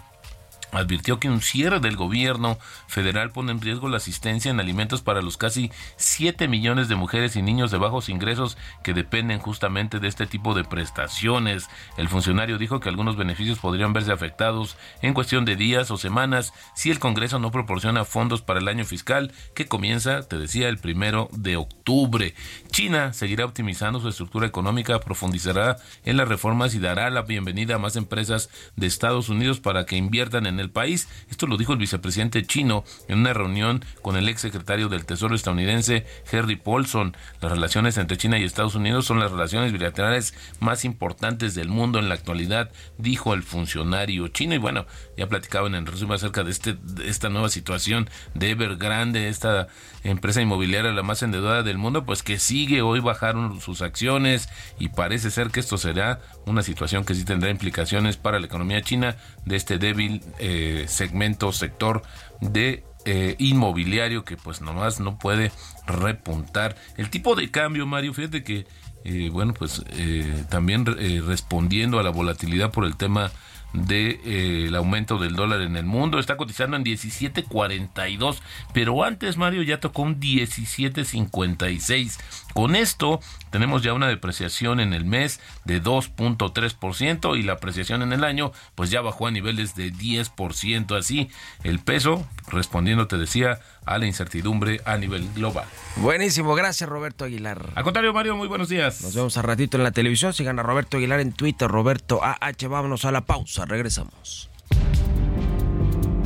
advirtió 0.73 1.21
que 1.21 1.29
un 1.29 1.43
cierre 1.43 1.81
del 1.81 1.97
gobierno 1.97 2.59
federal 2.89 3.31
pone 3.31 3.53
en 3.53 3.61
riesgo 3.61 3.89
la 3.89 3.99
asistencia 3.99 4.51
en 4.51 4.59
alimentos 4.59 5.03
para 5.03 5.23
los 5.23 5.37
casi 5.37 5.71
7 5.97 6.49
millones 6.49 6.89
de 6.89 6.97
mujeres 6.97 7.37
y 7.37 7.43
niños 7.43 7.71
de 7.71 7.79
bajos 7.79 8.09
ingresos 8.09 8.57
que 8.83 8.95
dependen 8.95 9.39
justamente 9.39 10.01
de 10.01 10.09
este 10.09 10.27
tipo 10.27 10.55
de 10.55 10.65
prestaciones. 10.65 11.69
El 11.97 12.09
funcionario 12.09 12.59
dijo 12.59 12.81
que 12.81 12.89
algunos 12.89 13.17
beneficios 13.17 13.59
podrían 13.59 13.93
verse 13.93 14.13
afectados 14.13 14.77
en 15.03 15.15
cuestión 15.15 15.45
de 15.45 15.57
días 15.57 15.91
o 15.91 15.99
semanas 15.99 16.53
si 16.75 16.91
el 16.91 16.99
Congreso 16.99 17.39
no 17.39 17.51
proporciona 17.51 18.05
fondos 18.05 18.41
para 18.41 18.61
el 18.61 18.69
año 18.69 18.85
fiscal 18.85 19.33
que 19.55 19.67
comienza, 19.67 20.23
te 20.27 20.39
decía, 20.39 20.69
el 20.69 20.79
primero 20.79 21.29
de 21.33 21.57
octubre. 21.57 22.35
China 22.71 23.13
seguirá 23.13 23.45
optimizando 23.45 24.01
su 24.01 24.09
estructura 24.09 24.47
económica, 24.47 25.01
profundizará 25.01 25.77
en 26.05 26.17
las 26.17 26.29
reformas 26.29 26.75
y 26.75 26.79
dará 26.79 27.11
la 27.11 27.23
bienvenida 27.23 27.75
a 27.75 27.79
más 27.79 27.97
empresas 27.97 28.49
de 28.77 28.87
Estados 28.87 29.29
Unidos 29.29 29.61
para 29.61 29.85
que 29.85 29.97
inviertan 29.97 30.47
en 30.47 30.62
el 30.63 30.71
país. 30.71 31.09
Esto 31.31 31.47
lo 31.47 31.57
dijo 31.57 31.73
el 31.73 31.79
vicepresidente 31.79 32.45
chino 32.47 32.85
en 33.09 33.19
una 33.19 33.33
reunión 33.33 33.85
con 34.01 34.17
el 34.17 34.29
exsecretario 34.29 34.89
del 34.89 35.05
Tesoro 35.05 35.35
estadounidense 35.35 36.07
Henry 36.31 36.57
Paulson. 36.57 37.17
Las 37.41 37.53
relaciones 37.53 37.99
entre 37.99 38.17
China 38.17 38.39
y 38.39 38.45
Estados 38.45 38.75
Unidos 38.75 39.07
son 39.07 39.21
las 39.21 39.31
relaciones 39.31 39.73
bilaterales 39.73 40.35
más 40.61 40.85
importantes 40.85 41.55
del 41.55 41.69
mundo 41.69 41.99
en 41.99 42.09
la 42.09 42.15
actualidad, 42.15 42.71
dijo 42.99 43.35
el 43.35 43.43
funcionario 43.43 44.29
chino. 44.29 44.55
Y 44.55 44.59
bueno, 44.59 44.87
ya 45.17 45.29
platicaba 45.29 45.69
en 45.69 45.87
resumen 45.87 46.15
acerca 46.15 46.43
de, 46.45 46.51
este, 46.51 46.77
esta 47.05 47.29
nueva 47.29 47.49
situación 47.49 48.09
de 48.35 48.51
Evergrande, 48.51 49.29
esta 49.29 49.69
empresa 50.05 50.41
inmobiliaria 50.41 50.93
la 50.93 51.03
más 51.03 51.23
endeudada 51.23 51.63
del 51.63 51.79
mundo, 51.79 52.05
pues 52.05 52.23
que 52.23 52.39
sigue 52.39 52.83
hoy 52.83 53.01
bajaron 53.01 53.61
sus 53.61 53.83
acciones 53.83 54.49
y 54.79 54.89
parece 54.89 55.31
ser 55.31 55.51
que 55.51 55.61
esto 55.61 55.79
será 55.79 56.21
una 56.47 56.63
situación 56.63 57.05
que 57.05 57.15
sí 57.15 57.25
tendrá 57.25 57.51
implicaciones 57.51 58.17
para 58.17 58.41
la 58.41 58.47
economía 58.47 58.83
china 58.83 59.17
de 59.45 59.57
este 59.57 59.79
débil 59.79 60.23
eh, 60.39 60.52
segmento, 60.87 61.53
sector 61.53 62.03
de 62.41 62.85
eh, 63.05 63.35
inmobiliario 63.39 64.25
que 64.25 64.37
pues 64.37 64.61
nomás 64.61 65.01
no 65.01 65.19
puede 65.19 65.53
repuntar. 65.87 66.77
El 66.97 67.11
tipo 67.11 67.35
de 67.35 67.51
cambio, 67.51 67.87
Mario, 67.87 68.15
fíjate 68.15 68.45
que, 68.45 68.67
eh, 69.05 69.31
bueno, 69.31 69.55
pues 69.55 69.83
eh, 69.91 70.45
también 70.49 70.85
eh, 70.99 71.21
respondiendo 71.25 71.99
a 71.99 72.03
la 72.03 72.11
volatilidad 72.11 72.71
por 72.71 72.85
el 72.85 72.97
tema 72.97 73.31
de 73.73 74.21
eh, 74.25 74.71
aumento 74.77 75.19
del 75.19 75.37
dólar 75.37 75.63
en 75.63 75.77
el 75.77 75.85
mundo. 75.85 76.19
Está 76.19 76.37
cotizando 76.37 76.77
en 76.77 76.85
17.42 76.85 78.41
pero 78.73 79.05
antes 79.05 79.37
Mario 79.37 79.63
ya 79.63 79.81
tocó 79.81 80.03
un 80.03 80.19
17.56 80.21 82.19
con 82.55 82.77
esto 82.77 83.21
tenemos 83.51 83.83
ya 83.83 83.93
una 83.95 84.09
depreciación 84.09 84.81
en 84.81 84.93
el 84.93 85.05
mes 85.05 85.41
de 85.65 85.83
2.3% 85.83 87.39
y 87.39 87.43
la 87.43 87.55
apreciación 87.55 88.03
en 88.03 88.13
el 88.13 88.25
año 88.25 88.53
pues 88.75 88.91
ya 88.91 89.01
bajó 89.01 89.27
a 89.27 89.31
niveles 89.31 89.75
de 89.75 89.93
10% 89.93 90.99
así 90.99 91.31
el 91.65 91.79
peso 91.81 92.27
respondiendo 92.49 93.07
te 93.07 93.19
decía 93.19 93.61
a 93.85 93.99
la 93.99 94.07
incertidumbre 94.07 94.81
a 94.85 94.97
nivel 94.97 95.29
global 95.35 95.65
Buenísimo, 95.97 96.55
gracias 96.55 96.89
Roberto 96.89 97.25
Aguilar. 97.25 97.71
al 97.75 97.85
contrario 97.85 98.13
Mario 98.13 98.37
muy 98.37 98.49
buenos 98.49 98.69
días 98.69 99.03
Nos 99.03 99.15
vemos 99.15 99.37
a 99.37 99.43
ratito 99.43 99.77
en 99.77 99.83
la 99.85 99.91
televisión. 99.93 100.33
Sigan 100.33 100.59
a 100.59 100.63
Roberto 100.63 100.97
Aguilar 100.97 101.21
en 101.21 101.33
Twitter, 101.33 101.69
Roberto 101.69 102.21
AH. 102.23 102.69
Vámonos 102.69 103.05
a 103.05 103.13
la 103.13 103.23
pausa. 103.23 103.65
Regresamos. 103.67 104.51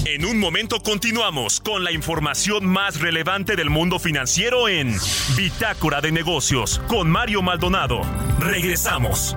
En 0.04 0.24
un 0.24 0.38
momento 0.38 0.80
continuamos 0.82 1.60
con 1.60 1.82
la 1.82 1.92
información 1.92 2.66
más 2.66 3.00
relevante 3.00 3.56
del 3.56 3.70
mundo 3.70 3.98
financiero 3.98 4.68
en 4.68 4.94
Bitácora 5.36 6.00
de 6.00 6.12
Negocios 6.12 6.80
con 6.86 7.10
Mario 7.10 7.42
Maldonado. 7.42 8.02
Regresamos. 8.38 9.36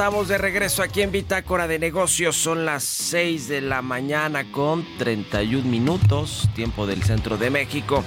Estamos 0.00 0.28
de 0.28 0.38
regreso 0.38 0.82
aquí 0.82 1.02
en 1.02 1.12
Bitácora 1.12 1.68
de 1.68 1.78
Negocios. 1.78 2.34
Son 2.34 2.64
las 2.64 2.84
6 2.84 3.48
de 3.48 3.60
la 3.60 3.82
mañana 3.82 4.50
con 4.50 4.86
31 4.96 5.68
minutos, 5.68 6.48
tiempo 6.54 6.86
del 6.86 7.02
centro 7.02 7.36
de 7.36 7.50
México. 7.50 8.02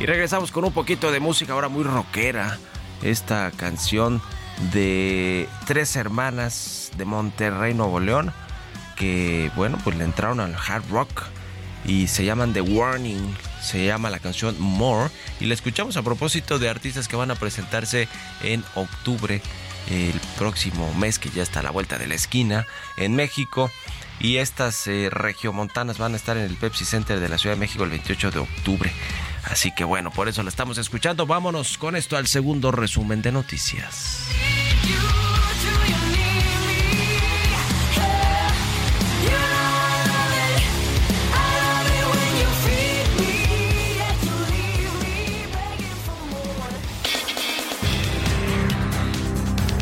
Y 0.00 0.04
regresamos 0.04 0.52
con 0.52 0.66
un 0.66 0.72
poquito 0.72 1.10
de 1.10 1.18
música 1.18 1.54
ahora 1.54 1.70
muy 1.70 1.82
rockera. 1.82 2.58
Esta 3.02 3.50
canción 3.52 4.20
de 4.74 5.48
tres 5.66 5.96
hermanas 5.96 6.90
de 6.98 7.06
Monterrey, 7.06 7.72
Nuevo 7.72 8.00
León, 8.00 8.34
que 8.96 9.50
bueno, 9.56 9.78
pues 9.82 9.96
le 9.96 10.04
entraron 10.04 10.40
al 10.40 10.54
hard 10.54 10.90
rock 10.90 11.22
y 11.86 12.08
se 12.08 12.26
llaman 12.26 12.52
The 12.52 12.60
Warning. 12.60 13.34
Se 13.62 13.86
llama 13.86 14.10
la 14.10 14.18
canción 14.18 14.56
More 14.60 15.08
y 15.40 15.46
la 15.46 15.54
escuchamos 15.54 15.96
a 15.96 16.02
propósito 16.02 16.58
de 16.58 16.68
artistas 16.68 17.08
que 17.08 17.16
van 17.16 17.30
a 17.30 17.34
presentarse 17.34 18.08
en 18.42 18.62
octubre, 18.74 19.40
el 19.88 20.20
próximo 20.38 20.92
mes 20.94 21.18
que 21.18 21.30
ya 21.30 21.42
está 21.42 21.60
a 21.60 21.62
la 21.62 21.70
vuelta 21.70 21.98
de 21.98 22.06
la 22.06 22.14
esquina 22.14 22.66
en 22.96 23.14
México. 23.14 23.70
y 24.20 24.36
estas 24.36 24.86
eh, 24.86 25.08
regiomontanas 25.10 25.96
van 25.96 26.12
a 26.12 26.16
estar 26.16 26.36
en 26.36 26.44
el 26.44 26.56
Pepsi 26.56 26.84
Center 26.84 27.20
de 27.20 27.28
la 27.30 27.38
Ciudad 27.38 27.56
de 27.56 27.60
México 27.60 27.84
el 27.84 27.90
28 27.90 28.30
de 28.30 28.38
octubre. 28.40 28.92
Así 29.44 29.72
que 29.74 29.84
bueno, 29.84 30.10
por 30.10 30.28
eso 30.28 30.42
la 30.42 30.50
estamos 30.50 30.76
escuchando. 30.78 31.26
Vámonos 31.26 31.78
con 31.78 31.96
esto 31.96 32.16
al 32.16 32.26
segundo 32.26 32.70
resumen 32.70 33.22
de 33.22 33.32
noticias. 33.32 34.28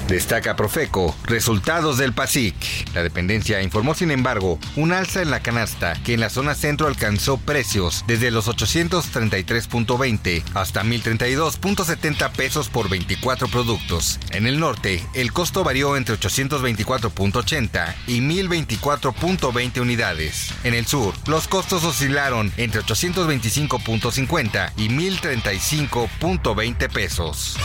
Destaca 0.09 0.57
Profeco, 0.57 1.15
resultados 1.25 1.99
del 1.99 2.15
PASIC. 2.15 2.55
La 2.95 3.03
dependencia 3.03 3.61
informó, 3.61 3.95
sin 3.95 4.11
embargo, 4.11 4.59
un 4.75 4.93
alza 4.93 5.21
en 5.21 5.31
la 5.31 5.41
canasta 5.41 5.93
que 6.03 6.15
en 6.15 6.21
la 6.21 6.31
zona 6.31 6.55
centro 6.55 6.87
alcanzó 6.87 7.37
precios 7.37 8.05
desde 8.07 8.31
los 8.31 8.49
833.20 8.49 10.43
hasta 10.55 10.83
1032.70 10.83 12.33
pesos 12.33 12.71
por 12.71 12.89
24 12.89 13.49
productos. 13.49 14.19
En 14.31 14.47
el 14.47 14.59
norte, 14.59 15.05
el 15.13 15.35
costo 15.35 15.63
varió 15.63 15.95
entre 15.97 16.15
824.80 16.15 17.95
y 18.07 18.21
1024.20 18.21 19.83
unidades. 19.83 20.55
En 20.65 20.73
el 20.73 20.87
sur, 20.87 21.13
los 21.27 21.49
costos 21.49 21.85
oscilaron 21.85 22.51
entre 22.57 22.81
825.50 22.81 24.73
y 24.79 24.89
1035.20 24.89 26.91
pesos. 26.91 27.59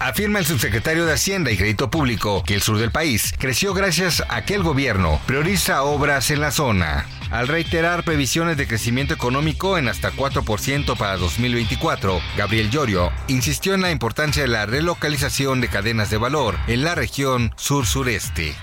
Afirma 0.00 0.38
el 0.38 0.46
subsecretario 0.46 1.04
de 1.04 1.12
Hacienda 1.12 1.50
y 1.50 1.58
Crédito 1.58 1.90
Público 1.90 2.42
que 2.42 2.54
el 2.54 2.62
sur 2.62 2.78
del 2.78 2.90
país 2.90 3.34
creció 3.36 3.74
gracias 3.74 4.24
a 4.30 4.46
que 4.46 4.54
el 4.54 4.62
gobierno 4.62 5.20
prioriza 5.26 5.82
obras 5.82 6.30
en 6.30 6.40
la 6.40 6.50
zona. 6.50 7.06
Al 7.30 7.48
reiterar 7.48 8.02
previsiones 8.02 8.56
de 8.56 8.66
crecimiento 8.66 9.12
económico 9.12 9.76
en 9.76 9.88
hasta 9.88 10.10
4% 10.10 10.96
para 10.96 11.18
2024, 11.18 12.18
Gabriel 12.38 12.70
Llorio 12.70 13.12
insistió 13.28 13.74
en 13.74 13.82
la 13.82 13.90
importancia 13.90 14.40
de 14.40 14.48
la 14.48 14.64
relocalización 14.64 15.60
de 15.60 15.68
cadenas 15.68 16.08
de 16.08 16.16
valor 16.16 16.56
en 16.66 16.82
la 16.82 16.94
región 16.94 17.52
sur-sureste. 17.56 18.54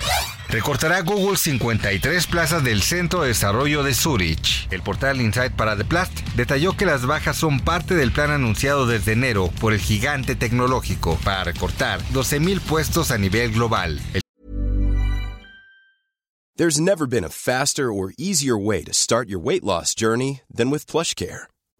Recortará 0.50 1.02
Google 1.02 1.36
53 1.36 2.28
plazas 2.28 2.64
del 2.64 2.82
Centro 2.82 3.22
de 3.22 3.30
Desarrollo 3.30 3.84
de 3.84 3.94
Zurich. 3.94 4.68
El 4.72 4.82
portal 4.82 5.20
Insight 5.20 5.54
para 5.54 5.76
The 5.76 5.84
Plast 5.84 6.22
detalló 6.36 6.78
que 6.78 6.86
las 6.86 7.06
bajas 7.06 7.36
son 7.36 7.60
parte 7.60 7.96
del 7.96 8.14
plan 8.14 8.32
anunciado 8.32 8.88
desde 8.88 9.12
enero 9.12 9.52
por 9.60 9.74
el 9.74 9.80
gigante 9.80 10.36
tecnológico 10.36 11.18
para 11.26 11.44
recortar 11.44 12.02
12.000 12.14 12.62
puestos 12.62 13.12
a 13.12 13.18
nivel 13.18 13.52
global. 13.52 14.00
There's 16.56 16.80
never 16.80 17.06
been 17.06 17.24
a 17.24 17.30
faster 17.30 17.92
or 17.92 18.14
easier 18.18 18.58
way 18.58 18.84
to 18.84 18.92
start 18.92 19.30
your 19.30 19.40
weight 19.40 19.64
loss 19.64 19.94
journey 19.94 20.42
than 20.50 20.72
with 20.72 20.88
PlushCare. 20.88 21.48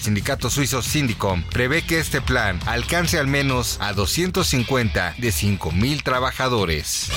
Sindicato 0.00 0.50
suizo 0.50 0.82
Syndicom 0.82 1.42
prevé 1.44 1.82
que 1.82 1.98
este 2.00 2.20
plan 2.20 2.58
alcance 2.66 3.18
al 3.18 3.26
menos 3.26 3.78
a 3.80 3.92
250 3.92 5.14
de 5.18 5.28
5.000 5.28 6.02
trabajadores. 6.02 7.10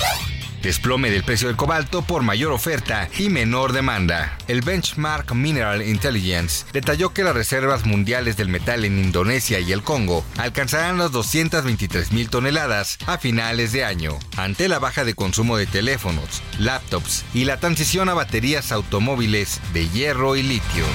Desplome 0.64 1.10
del 1.10 1.24
precio 1.24 1.48
del 1.48 1.58
cobalto 1.58 2.00
por 2.00 2.22
mayor 2.22 2.50
oferta 2.50 3.10
y 3.18 3.28
menor 3.28 3.74
demanda. 3.74 4.38
El 4.48 4.62
benchmark 4.62 5.34
Mineral 5.34 5.82
Intelligence 5.82 6.64
detalló 6.72 7.12
que 7.12 7.22
las 7.22 7.34
reservas 7.34 7.84
mundiales 7.84 8.38
del 8.38 8.48
metal 8.48 8.86
en 8.86 8.98
Indonesia 8.98 9.60
y 9.60 9.72
el 9.72 9.82
Congo 9.82 10.24
alcanzarán 10.38 10.96
las 10.96 11.12
223 11.12 12.12
mil 12.12 12.30
toneladas 12.30 12.96
a 13.06 13.18
finales 13.18 13.72
de 13.72 13.84
año, 13.84 14.18
ante 14.38 14.68
la 14.68 14.78
baja 14.78 15.04
de 15.04 15.12
consumo 15.12 15.58
de 15.58 15.66
teléfonos, 15.66 16.40
laptops 16.58 17.26
y 17.34 17.44
la 17.44 17.60
transición 17.60 18.08
a 18.08 18.14
baterías 18.14 18.72
automóviles 18.72 19.60
de 19.74 19.86
hierro 19.90 20.34
y 20.34 20.44
litio. 20.44 20.86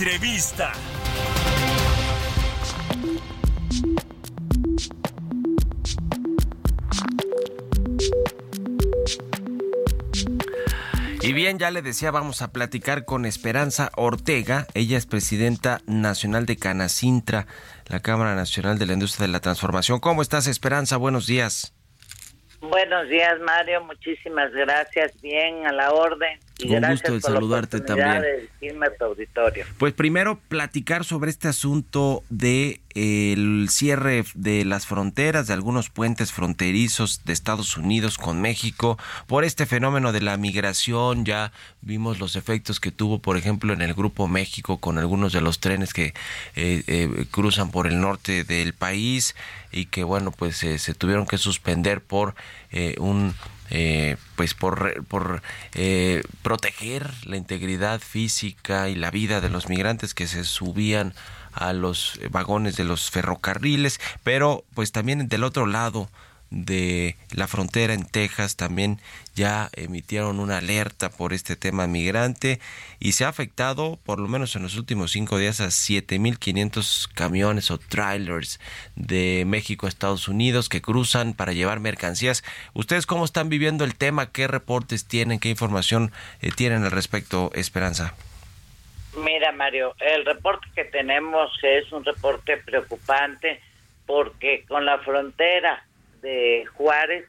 Entrevista. 0.00 0.72
Y 11.20 11.34
bien, 11.34 11.58
ya 11.58 11.70
le 11.70 11.82
decía, 11.82 12.10
vamos 12.10 12.40
a 12.40 12.50
platicar 12.50 13.04
con 13.04 13.26
Esperanza 13.26 13.90
Ortega. 13.94 14.66
Ella 14.72 14.96
es 14.96 15.04
presidenta 15.04 15.82
nacional 15.86 16.46
de 16.46 16.56
Canacintra, 16.56 17.46
la 17.86 18.00
Cámara 18.00 18.34
Nacional 18.34 18.78
de 18.78 18.86
la 18.86 18.94
Industria 18.94 19.26
de 19.26 19.32
la 19.34 19.40
Transformación. 19.40 20.00
¿Cómo 20.00 20.22
estás, 20.22 20.46
Esperanza? 20.46 20.96
Buenos 20.96 21.26
días. 21.26 21.74
Buenos 22.62 23.06
días, 23.10 23.38
Mario. 23.40 23.84
Muchísimas 23.84 24.50
gracias. 24.52 25.20
Bien, 25.20 25.66
a 25.66 25.72
la 25.72 25.92
orden. 25.92 26.40
Gracias 26.64 27.00
gusto 27.00 27.14
de 27.14 27.20
saludarte 27.20 27.80
también. 27.80 28.22
de. 29.14 29.64
Pues 29.78 29.92
primero 29.92 30.38
platicar 30.48 31.04
sobre 31.04 31.30
este 31.30 31.48
asunto 31.48 32.22
de 32.28 32.80
eh, 32.94 33.32
el 33.32 33.68
cierre 33.70 34.24
de 34.34 34.64
las 34.64 34.86
fronteras 34.86 35.46
de 35.46 35.54
algunos 35.54 35.90
puentes 35.90 36.32
fronterizos 36.32 37.24
de 37.24 37.32
Estados 37.32 37.76
Unidos 37.76 38.18
con 38.18 38.40
México 38.40 38.98
por 39.26 39.44
este 39.44 39.66
fenómeno 39.66 40.12
de 40.12 40.20
la 40.20 40.36
migración. 40.36 41.24
Ya 41.24 41.52
vimos 41.80 42.18
los 42.18 42.36
efectos 42.36 42.80
que 42.80 42.90
tuvo, 42.90 43.20
por 43.20 43.36
ejemplo, 43.36 43.72
en 43.72 43.82
el 43.82 43.94
Grupo 43.94 44.28
México 44.28 44.78
con 44.78 44.98
algunos 44.98 45.32
de 45.32 45.40
los 45.40 45.60
trenes 45.60 45.94
que 45.94 46.14
eh, 46.56 46.82
eh, 46.86 47.26
cruzan 47.30 47.70
por 47.70 47.86
el 47.86 48.00
norte 48.00 48.44
del 48.44 48.74
país 48.74 49.34
y 49.72 49.86
que 49.86 50.04
bueno, 50.04 50.32
pues 50.32 50.62
eh, 50.62 50.78
se 50.78 50.94
tuvieron 50.94 51.26
que 51.26 51.38
suspender 51.38 52.00
por 52.00 52.34
eh, 52.70 52.96
un 52.98 53.34
eh, 53.70 54.16
pues 54.36 54.54
por, 54.54 55.04
por 55.04 55.42
eh, 55.74 56.22
proteger 56.42 57.10
la 57.24 57.36
integridad 57.36 58.00
física 58.00 58.88
y 58.88 58.94
la 58.94 59.10
vida 59.10 59.40
de 59.40 59.48
los 59.48 59.68
migrantes 59.68 60.14
que 60.14 60.26
se 60.26 60.44
subían 60.44 61.14
a 61.52 61.72
los 61.72 62.20
vagones 62.30 62.76
de 62.76 62.84
los 62.84 63.10
ferrocarriles, 63.10 64.00
pero 64.22 64.64
pues 64.74 64.92
también 64.92 65.28
del 65.28 65.44
otro 65.44 65.66
lado 65.66 66.08
de 66.50 67.16
la 67.32 67.46
frontera 67.46 67.94
en 67.94 68.04
Texas 68.04 68.56
también 68.56 69.00
ya 69.34 69.70
emitieron 69.74 70.40
una 70.40 70.58
alerta 70.58 71.08
por 71.10 71.32
este 71.32 71.56
tema 71.56 71.86
migrante 71.86 72.60
y 72.98 73.12
se 73.12 73.24
ha 73.24 73.28
afectado 73.28 73.98
por 74.04 74.18
lo 74.18 74.28
menos 74.28 74.56
en 74.56 74.62
los 74.62 74.76
últimos 74.76 75.12
cinco 75.12 75.38
días 75.38 75.60
a 75.60 75.66
7.500 75.66 77.08
camiones 77.14 77.70
o 77.70 77.78
trailers 77.78 78.60
de 78.96 79.44
México 79.46 79.86
a 79.86 79.88
Estados 79.88 80.28
Unidos 80.28 80.68
que 80.68 80.82
cruzan 80.82 81.34
para 81.34 81.52
llevar 81.52 81.80
mercancías. 81.80 82.44
¿Ustedes 82.74 83.06
cómo 83.06 83.24
están 83.24 83.48
viviendo 83.48 83.84
el 83.84 83.96
tema? 83.96 84.32
¿Qué 84.32 84.48
reportes 84.48 85.06
tienen? 85.06 85.38
¿Qué 85.38 85.48
información 85.48 86.12
eh, 86.42 86.50
tienen 86.54 86.84
al 86.84 86.90
respecto, 86.90 87.50
Esperanza? 87.54 88.14
Mira, 89.16 89.52
Mario, 89.52 89.94
el 90.00 90.24
reporte 90.24 90.68
que 90.74 90.84
tenemos 90.84 91.50
es 91.62 91.90
un 91.92 92.04
reporte 92.04 92.56
preocupante 92.58 93.60
porque 94.06 94.64
con 94.68 94.84
la 94.84 94.98
frontera 94.98 95.84
de 96.20 96.64
Juárez 96.76 97.26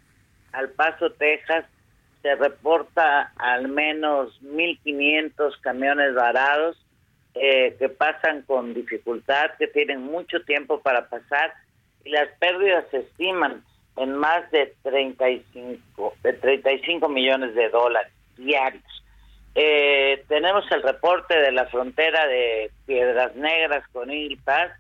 al 0.52 0.70
Paso, 0.70 1.12
Texas, 1.14 1.66
se 2.22 2.36
reporta 2.36 3.32
al 3.38 3.68
menos 3.68 4.40
1.500 4.44 5.60
camiones 5.62 6.14
varados 6.14 6.78
eh, 7.34 7.76
que 7.80 7.90
pasan 7.90 8.44
con 8.44 8.74
dificultad, 8.74 9.52
que 9.58 9.68
tienen 9.68 10.04
mucho 10.04 10.42
tiempo 10.44 10.82
para 10.82 11.08
pasar 11.08 11.54
y 12.04 12.10
las 12.10 12.30
pérdidas 12.40 12.86
se 12.92 13.00
estiman 13.00 13.64
en 13.98 14.14
más 14.16 14.50
de 14.52 14.74
35, 14.84 16.16
de 16.24 16.34
35 16.34 17.10
millones 17.10 17.56
de 17.56 17.70
dólares 17.70 18.12
diarios. 18.38 18.84
Eh, 19.54 20.24
tenemos 20.28 20.70
el 20.72 20.82
reporte 20.82 21.38
de 21.38 21.52
la 21.52 21.66
frontera 21.68 22.26
de 22.28 22.72
Piedras 22.86 23.36
Negras 23.36 23.86
con 23.92 24.10
Paz, 24.44 24.72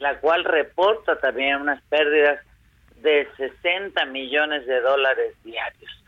la 0.00 0.18
cual 0.18 0.44
reporta 0.44 1.18
también 1.20 1.60
unas 1.60 1.82
pérdidas 1.84 2.40
de 3.06 3.28
60 3.36 4.04
millones 4.06 4.66
de 4.66 4.80
dólares 4.80 5.34
diarios. 5.44 6.04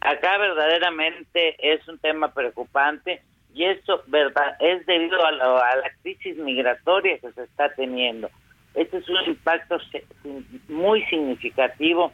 Acá 0.00 0.38
verdaderamente 0.38 1.54
es 1.58 1.86
un 1.86 1.98
tema 1.98 2.32
preocupante 2.32 3.20
y 3.54 3.64
esto 3.64 4.02
verdad 4.06 4.56
es 4.60 4.86
debido 4.86 5.24
a, 5.24 5.30
lo- 5.32 5.62
a 5.62 5.76
la 5.76 5.90
crisis 6.02 6.36
migratoria 6.38 7.18
que 7.18 7.30
se 7.32 7.42
está 7.44 7.68
teniendo. 7.74 8.30
Este 8.74 8.96
es 8.98 9.08
un 9.08 9.22
impacto 9.26 9.78
muy 10.68 11.02
significativo 11.06 12.12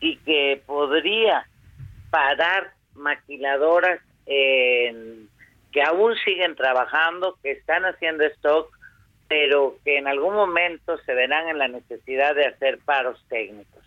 y 0.00 0.16
que 0.18 0.62
podría 0.66 1.46
parar 2.10 2.72
maquiladoras 2.94 4.00
que 4.24 5.82
aún 5.86 6.14
siguen 6.24 6.54
trabajando, 6.56 7.36
que 7.42 7.50
están 7.52 7.84
haciendo 7.84 8.24
stock, 8.24 8.75
pero 9.28 9.78
que 9.84 9.98
en 9.98 10.06
algún 10.06 10.34
momento 10.34 10.98
se 10.98 11.14
verán 11.14 11.48
en 11.48 11.58
la 11.58 11.68
necesidad 11.68 12.34
de 12.34 12.46
hacer 12.46 12.78
paros 12.84 13.24
técnicos. 13.28 13.82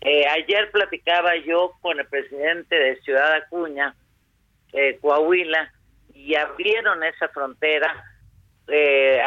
Eh, 0.00 0.26
ayer 0.26 0.70
platicaba 0.70 1.36
yo 1.36 1.72
con 1.80 2.00
el 2.00 2.06
presidente 2.06 2.74
de 2.74 3.00
Ciudad 3.02 3.34
Acuña, 3.34 3.94
eh, 4.72 4.98
Coahuila, 5.00 5.72
y 6.14 6.34
abrieron 6.34 7.02
esa 7.04 7.28
frontera 7.28 8.04
eh, 8.68 9.22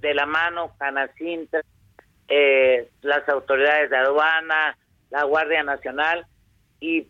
de 0.00 0.14
la 0.14 0.26
mano 0.26 0.74
Canacintra, 0.78 1.62
eh, 2.28 2.88
las 3.02 3.28
autoridades 3.28 3.90
de 3.90 3.96
aduana, 3.96 4.76
la 5.10 5.24
Guardia 5.24 5.62
Nacional, 5.62 6.26
y 6.80 7.08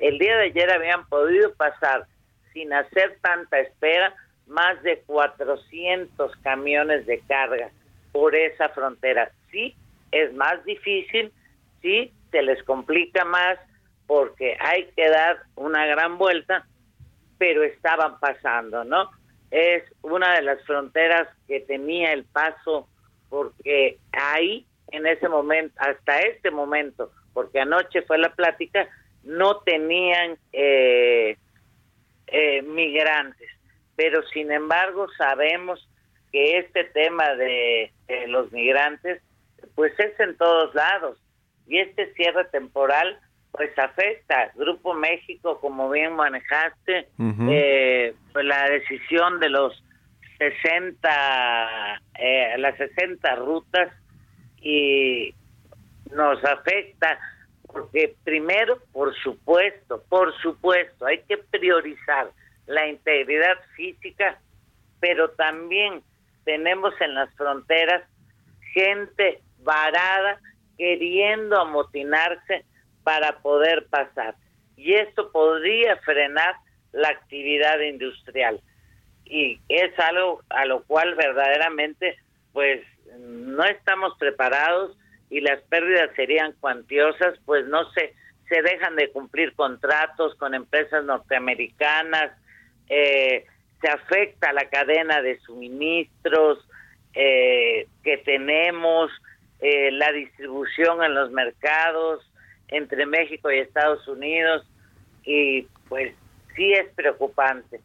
el 0.00 0.18
día 0.18 0.36
de 0.36 0.44
ayer 0.44 0.70
habían 0.70 1.06
podido 1.08 1.52
pasar 1.54 2.06
sin 2.52 2.72
hacer 2.72 3.18
tanta 3.20 3.58
espera 3.58 4.14
más 4.50 4.82
de 4.82 4.98
400 5.06 6.36
camiones 6.42 7.06
de 7.06 7.20
carga 7.20 7.70
por 8.12 8.34
esa 8.34 8.68
frontera. 8.70 9.30
Sí, 9.50 9.74
es 10.10 10.34
más 10.34 10.62
difícil, 10.64 11.32
sí, 11.80 12.12
se 12.30 12.42
les 12.42 12.62
complica 12.64 13.24
más 13.24 13.58
porque 14.06 14.56
hay 14.60 14.86
que 14.96 15.08
dar 15.08 15.38
una 15.54 15.86
gran 15.86 16.18
vuelta, 16.18 16.66
pero 17.38 17.62
estaban 17.62 18.18
pasando, 18.18 18.84
¿no? 18.84 19.08
Es 19.52 19.84
una 20.02 20.34
de 20.34 20.42
las 20.42 20.62
fronteras 20.64 21.28
que 21.46 21.60
tenía 21.60 22.12
el 22.12 22.24
paso 22.24 22.88
porque 23.28 23.98
ahí, 24.12 24.66
en 24.90 25.06
ese 25.06 25.28
momento, 25.28 25.74
hasta 25.78 26.20
este 26.22 26.50
momento, 26.50 27.12
porque 27.32 27.60
anoche 27.60 28.02
fue 28.02 28.18
la 28.18 28.34
plática, 28.34 28.88
no 29.22 29.58
tenían 29.60 30.36
eh, 30.52 31.36
eh, 32.26 32.62
migrantes. 32.62 33.59
Pero 34.00 34.22
sin 34.28 34.50
embargo 34.50 35.08
sabemos 35.18 35.86
que 36.32 36.56
este 36.56 36.84
tema 36.84 37.34
de, 37.34 37.92
de 38.08 38.28
los 38.28 38.50
migrantes, 38.50 39.20
pues 39.74 39.92
es 39.98 40.18
en 40.20 40.38
todos 40.38 40.74
lados. 40.74 41.18
Y 41.66 41.80
este 41.80 42.10
cierre 42.14 42.46
temporal, 42.46 43.20
pues 43.52 43.78
afecta. 43.78 44.52
Grupo 44.54 44.94
México, 44.94 45.60
como 45.60 45.90
bien 45.90 46.14
manejaste, 46.14 47.08
eh, 47.50 48.14
pues 48.32 48.44
la 48.46 48.70
decisión 48.70 49.38
de 49.38 49.50
los 49.50 49.84
60, 50.38 52.00
eh, 52.18 52.54
las 52.56 52.78
60 52.78 53.34
rutas 53.36 53.92
y 54.62 55.34
nos 56.10 56.42
afecta 56.42 57.18
porque 57.66 58.16
primero, 58.24 58.78
por 58.92 59.14
supuesto, 59.16 60.02
por 60.08 60.34
supuesto, 60.40 61.04
hay 61.04 61.18
que 61.28 61.36
priorizar 61.36 62.30
la 62.70 62.86
integridad 62.86 63.58
física, 63.74 64.38
pero 65.00 65.30
también 65.30 66.02
tenemos 66.44 66.94
en 67.00 67.14
las 67.14 67.34
fronteras 67.34 68.02
gente 68.72 69.40
varada 69.58 70.40
queriendo 70.78 71.60
amotinarse 71.60 72.64
para 73.02 73.38
poder 73.40 73.86
pasar. 73.90 74.36
Y 74.76 74.94
esto 74.94 75.32
podría 75.32 75.96
frenar 75.98 76.54
la 76.92 77.08
actividad 77.08 77.80
industrial. 77.80 78.60
Y 79.24 79.60
es 79.68 79.98
algo 79.98 80.42
a 80.48 80.64
lo 80.64 80.84
cual 80.84 81.16
verdaderamente 81.16 82.16
pues 82.52 82.82
no 83.18 83.64
estamos 83.64 84.16
preparados 84.16 84.96
y 85.28 85.40
las 85.40 85.60
pérdidas 85.62 86.10
serían 86.14 86.52
cuantiosas, 86.60 87.36
pues 87.44 87.66
no 87.66 87.90
se, 87.92 88.14
se 88.48 88.62
dejan 88.62 88.94
de 88.94 89.10
cumplir 89.10 89.54
contratos 89.54 90.36
con 90.36 90.54
empresas 90.54 91.04
norteamericanas, 91.04 92.32
eh, 92.90 93.46
se 93.80 93.88
afecta 93.88 94.52
la 94.52 94.68
cadena 94.68 95.22
de 95.22 95.38
suministros 95.40 96.58
eh, 97.14 97.86
que 98.02 98.18
tenemos, 98.18 99.10
eh, 99.60 99.90
la 99.92 100.10
distribución 100.12 101.02
en 101.02 101.14
los 101.14 101.30
mercados 101.30 102.28
entre 102.68 103.06
México 103.06 103.50
y 103.50 103.58
Estados 103.58 104.06
Unidos 104.08 104.66
y 105.24 105.62
pues 105.88 106.14
sí 106.56 106.72
es 106.72 106.88
preocupante. 106.94 107.80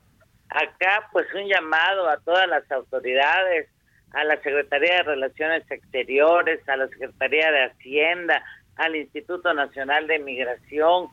Acá 0.49 1.07
pues 1.11 1.27
un 1.33 1.47
llamado 1.47 2.09
a 2.09 2.17
todas 2.17 2.47
las 2.47 2.69
autoridades, 2.71 3.69
a 4.11 4.23
la 4.23 4.35
Secretaría 4.37 4.97
de 4.97 5.03
Relaciones 5.03 5.69
Exteriores, 5.69 6.67
a 6.67 6.77
la 6.77 6.87
Secretaría 6.87 7.51
de 7.51 7.63
Hacienda, 7.65 8.43
al 8.77 8.95
Instituto 8.95 9.53
Nacional 9.53 10.07
de 10.07 10.19
Migración, 10.19 11.09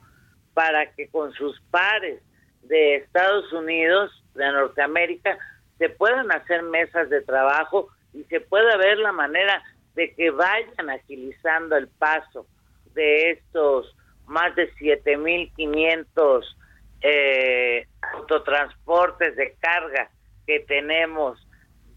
para 0.55 0.87
que 0.93 1.09
con 1.09 1.33
sus 1.33 1.61
pares 1.71 2.23
de 2.63 2.97
Estados 2.97 3.53
Unidos, 3.53 4.11
de 4.35 4.51
Norteamérica, 4.51 5.39
se 5.79 5.89
puedan 5.89 6.31
hacer 6.33 6.63
mesas 6.63 7.11
de 7.11 7.23
trabajo 7.23 7.89
y 8.13 8.25
se 8.25 8.41
pueda 8.41 8.77
ver 8.77 8.99
la 8.99 9.13
manera 9.13 9.63
de 9.95 10.15
que 10.15 10.31
vayan 10.31 10.91
agilizando 10.91 11.77
el 11.77 11.89
paso 11.89 12.47
de 12.95 13.33
estos 13.33 13.95
más 14.27 14.55
de 14.55 14.73
7.500 14.75 16.45
eh, 17.03 17.87
autotransportes 18.15 19.37
de 19.37 19.55
carga 19.61 20.11
que 20.47 20.61
tenemos 20.61 21.39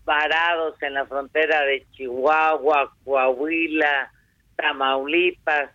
varados 0.04 0.82
en 0.82 0.94
la 0.94 1.06
frontera 1.06 1.62
de 1.62 1.86
Chihuahua, 1.92 2.94
Coahuila, 3.04 4.12
Tamaulipas. 4.56 5.72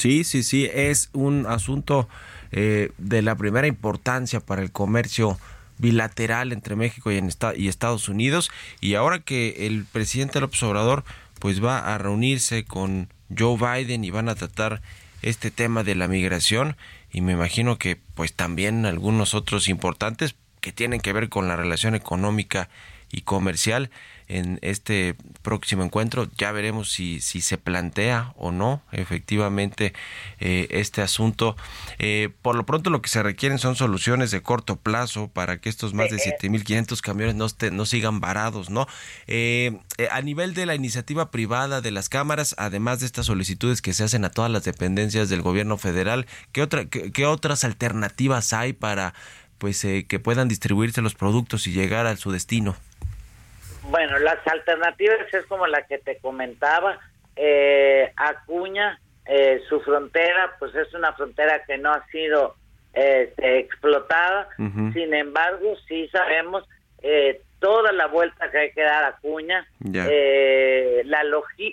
Sí, 0.00 0.24
sí, 0.24 0.42
sí, 0.42 0.66
es 0.72 1.10
un 1.12 1.44
asunto 1.46 2.08
eh, 2.52 2.90
de 2.96 3.20
la 3.20 3.34
primera 3.34 3.66
importancia 3.66 4.40
para 4.40 4.62
el 4.62 4.72
comercio 4.72 5.38
bilateral 5.76 6.52
entre 6.52 6.74
México 6.74 7.12
y, 7.12 7.22
y 7.56 7.68
Estados 7.68 8.08
Unidos 8.08 8.50
y 8.80 8.94
ahora 8.94 9.18
que 9.18 9.66
el 9.66 9.84
presidente 9.84 10.40
López 10.40 10.62
Obrador 10.62 11.04
pues 11.38 11.62
va 11.62 11.94
a 11.94 11.98
reunirse 11.98 12.64
con 12.64 13.08
Joe 13.36 13.58
Biden 13.58 14.02
y 14.02 14.10
van 14.10 14.30
a 14.30 14.36
tratar 14.36 14.80
este 15.20 15.50
tema 15.50 15.84
de 15.84 15.94
la 15.94 16.08
migración 16.08 16.78
y 17.12 17.20
me 17.20 17.32
imagino 17.32 17.76
que 17.76 17.98
pues 18.14 18.32
también 18.32 18.86
algunos 18.86 19.34
otros 19.34 19.68
importantes 19.68 20.34
que 20.62 20.72
tienen 20.72 21.00
que 21.02 21.12
ver 21.12 21.28
con 21.28 21.46
la 21.46 21.56
relación 21.56 21.94
económica 21.94 22.70
y 23.12 23.20
comercial 23.20 23.90
en 24.30 24.58
este 24.62 25.16
próximo 25.42 25.82
encuentro. 25.82 26.28
Ya 26.38 26.52
veremos 26.52 26.90
si, 26.90 27.20
si 27.20 27.40
se 27.40 27.58
plantea 27.58 28.32
o 28.36 28.52
no 28.52 28.82
efectivamente 28.92 29.92
eh, 30.38 30.68
este 30.70 31.02
asunto. 31.02 31.56
Eh, 31.98 32.30
por 32.42 32.54
lo 32.54 32.64
pronto 32.64 32.90
lo 32.90 33.02
que 33.02 33.08
se 33.08 33.22
requieren 33.22 33.58
son 33.58 33.74
soluciones 33.74 34.30
de 34.30 34.40
corto 34.40 34.76
plazo 34.76 35.28
para 35.28 35.60
que 35.60 35.68
estos 35.68 35.94
más 35.94 36.10
de 36.10 36.16
7.500 36.16 37.00
camiones 37.00 37.34
no, 37.34 37.46
no 37.72 37.86
sigan 37.86 38.20
varados, 38.20 38.70
¿no? 38.70 38.86
Eh, 39.26 39.78
eh, 39.98 40.08
a 40.10 40.22
nivel 40.22 40.54
de 40.54 40.66
la 40.66 40.74
iniciativa 40.74 41.30
privada 41.30 41.80
de 41.80 41.90
las 41.90 42.08
cámaras, 42.08 42.54
además 42.56 43.00
de 43.00 43.06
estas 43.06 43.26
solicitudes 43.26 43.82
que 43.82 43.92
se 43.92 44.04
hacen 44.04 44.24
a 44.24 44.30
todas 44.30 44.50
las 44.50 44.64
dependencias 44.64 45.28
del 45.28 45.42
gobierno 45.42 45.76
federal, 45.76 46.26
¿qué, 46.52 46.62
otra, 46.62 46.86
qué, 46.86 47.10
qué 47.10 47.26
otras 47.26 47.64
alternativas 47.64 48.52
hay 48.52 48.72
para 48.72 49.12
pues 49.58 49.84
eh, 49.84 50.06
que 50.08 50.18
puedan 50.18 50.48
distribuirse 50.48 51.02
los 51.02 51.14
productos 51.14 51.66
y 51.66 51.72
llegar 51.72 52.06
a 52.06 52.16
su 52.16 52.32
destino? 52.32 52.76
Bueno, 53.84 54.18
las 54.18 54.38
alternativas 54.46 55.18
es 55.32 55.46
como 55.46 55.66
la 55.66 55.82
que 55.86 55.98
te 55.98 56.18
comentaba. 56.18 56.98
Eh, 57.36 58.12
Acuña, 58.16 59.00
eh, 59.26 59.62
su 59.68 59.80
frontera, 59.80 60.54
pues 60.58 60.74
es 60.74 60.92
una 60.94 61.12
frontera 61.14 61.62
que 61.64 61.78
no 61.78 61.92
ha 61.92 62.04
sido 62.08 62.56
este, 62.92 63.58
explotada. 63.60 64.48
Sin 64.56 65.14
embargo, 65.14 65.74
sí 65.88 66.08
sabemos 66.08 66.68
eh, 67.02 67.40
toda 67.60 67.92
la 67.92 68.06
vuelta 68.06 68.50
que 68.50 68.58
hay 68.58 68.72
que 68.72 68.82
dar 68.82 69.04
a 69.04 69.08
Acuña, 69.08 69.66
Ya. 69.80 70.06
eh, 70.10 71.02
la 71.04 71.22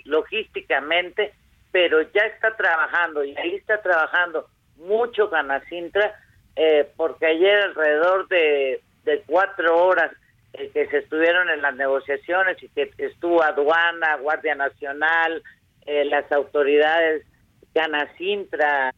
logísticamente, 0.04 1.32
pero 1.72 2.02
ya 2.12 2.22
está 2.22 2.56
trabajando 2.56 3.24
y 3.24 3.36
ahí 3.36 3.56
está 3.56 3.80
trabajando 3.82 4.48
mucho 4.76 5.28
Canacintra, 5.30 6.14
eh, 6.56 6.88
porque 6.96 7.26
ayer 7.26 7.58
alrededor 7.58 8.28
de, 8.28 8.80
de 9.04 9.22
cuatro 9.26 9.76
horas 9.84 10.10
eh, 10.12 10.16
que 10.52 10.86
se 10.88 10.98
estuvieron 10.98 11.48
en 11.50 11.62
las 11.62 11.74
negociaciones 11.76 12.62
y 12.62 12.68
que 12.68 12.90
estuvo 12.98 13.42
aduana, 13.42 14.16
Guardia 14.16 14.54
Nacional, 14.54 15.42
eh, 15.86 16.04
las 16.04 16.30
autoridades 16.32 17.24
Canacintra 17.74 18.94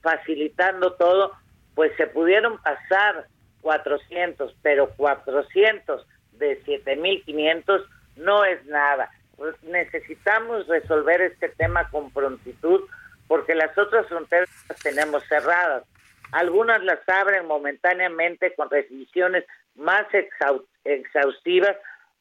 facilitando 0.00 0.94
todo, 0.94 1.32
pues 1.74 1.92
se 1.96 2.06
pudieron 2.06 2.58
pasar 2.58 3.26
400, 3.60 4.54
pero 4.62 4.90
400 4.96 6.06
de 6.32 6.60
7500 6.64 7.82
no 8.16 8.44
es 8.44 8.64
nada. 8.66 9.10
Necesitamos 9.62 10.66
resolver 10.68 11.20
este 11.20 11.48
tema 11.50 11.88
con 11.90 12.10
prontitud 12.10 12.82
porque 13.28 13.54
las 13.54 13.76
otras 13.78 14.06
fronteras 14.06 14.48
las 14.68 14.78
tenemos 14.80 15.24
cerradas. 15.28 15.84
Algunas 16.32 16.82
las 16.82 17.00
abren 17.08 17.46
momentáneamente 17.46 18.54
con 18.54 18.70
restricciones 18.70 19.44
más 19.74 20.06
exhau- 20.12 20.64
exhaustivas 20.84 21.76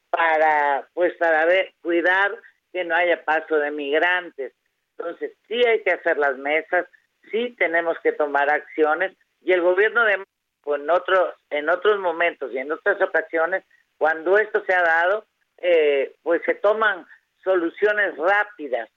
para 0.10 0.88
pues 0.94 1.14
para 1.16 1.48
cuidar 1.82 2.38
que 2.72 2.84
no 2.84 2.96
haya 2.96 3.24
paso 3.24 3.58
de 3.58 3.72
migrantes. 3.72 4.54
Entonces, 4.98 5.34
sí 5.48 5.62
hay 5.66 5.82
que 5.84 5.92
hacer 5.92 6.18
las 6.18 6.38
mesas, 6.38 6.86
sí 7.32 7.56
tenemos 7.58 7.98
que 8.04 8.12
tomar 8.12 8.50
acciones 8.50 9.16
y 9.42 9.52
el 9.52 9.62
gobierno 9.62 10.04
de 10.06 10.24
en 10.66 10.90
otros 10.90 11.34
en 11.50 11.70
otros 11.70 12.00
momentos 12.00 12.52
y 12.54 12.60
en 12.60 12.72
otras 12.72 13.02
ocasiones 13.02 13.64
cuando 13.98 14.38
esto 14.38 14.64
se 14.66 14.74
ha 14.76 14.84
dado 14.84 15.26
eh, 15.58 16.14
pues 16.22 16.42
se 16.46 16.54
toman 16.56 17.06
soluciones 17.44 18.16
rápidas 18.18 18.90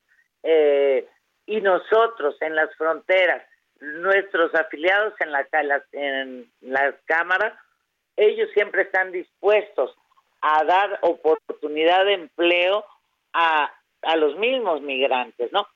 eh, 0.42 1.08
y 1.46 1.62
nosotros 1.62 2.36
en 2.42 2.54
las 2.54 2.74
fronteras 2.76 3.42
nuestros 3.80 4.54
afiliados 4.54 5.14
en 5.20 5.32
la 5.32 5.46
en 5.92 6.52
las 6.60 6.94
cámaras 7.06 7.54
ellos 8.16 8.48
siempre 8.54 8.82
están 8.82 9.12
dispuestos 9.12 9.94
a 10.40 10.64
dar 10.64 10.98
oportunidad 11.02 12.04
de 12.04 12.14
empleo 12.14 12.84
a, 13.32 13.72
los 14.16 14.36
mismos 14.36 14.82
migrantes, 14.82 15.50
¿no? 15.52 15.66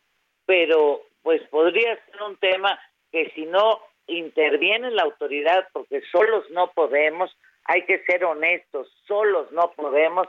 Pero 0.44 1.00
pues 1.22 1.40
podría 1.48 1.94
ser 2.04 2.22
un 2.22 2.36
tema 2.36 2.78
que 3.10 3.30
si 3.34 3.46
no 3.46 3.80
interviene 4.06 4.90
la 4.90 5.02
autoridad, 5.02 5.66
porque 5.72 6.02
solos 6.12 6.44
no 6.50 6.70
podemos, 6.72 7.34
hay 7.64 7.84
que 7.86 8.02
ser 8.04 8.24
honestos, 8.24 8.88
solos 9.06 9.50
no 9.52 9.72
podemos, 9.72 10.26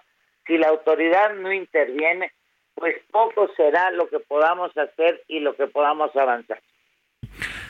si 0.47 0.57
la 0.57 0.69
autoridad 0.69 1.33
no 1.35 1.51
interviene, 1.51 2.31
pues 2.73 2.95
poco 3.11 3.49
será 3.57 3.91
lo 3.91 4.09
que 4.09 4.19
podamos 4.19 4.75
hacer 4.77 5.21
y 5.27 5.39
lo 5.39 5.55
que 5.55 5.67
podamos 5.67 6.15
avanzar. 6.15 6.61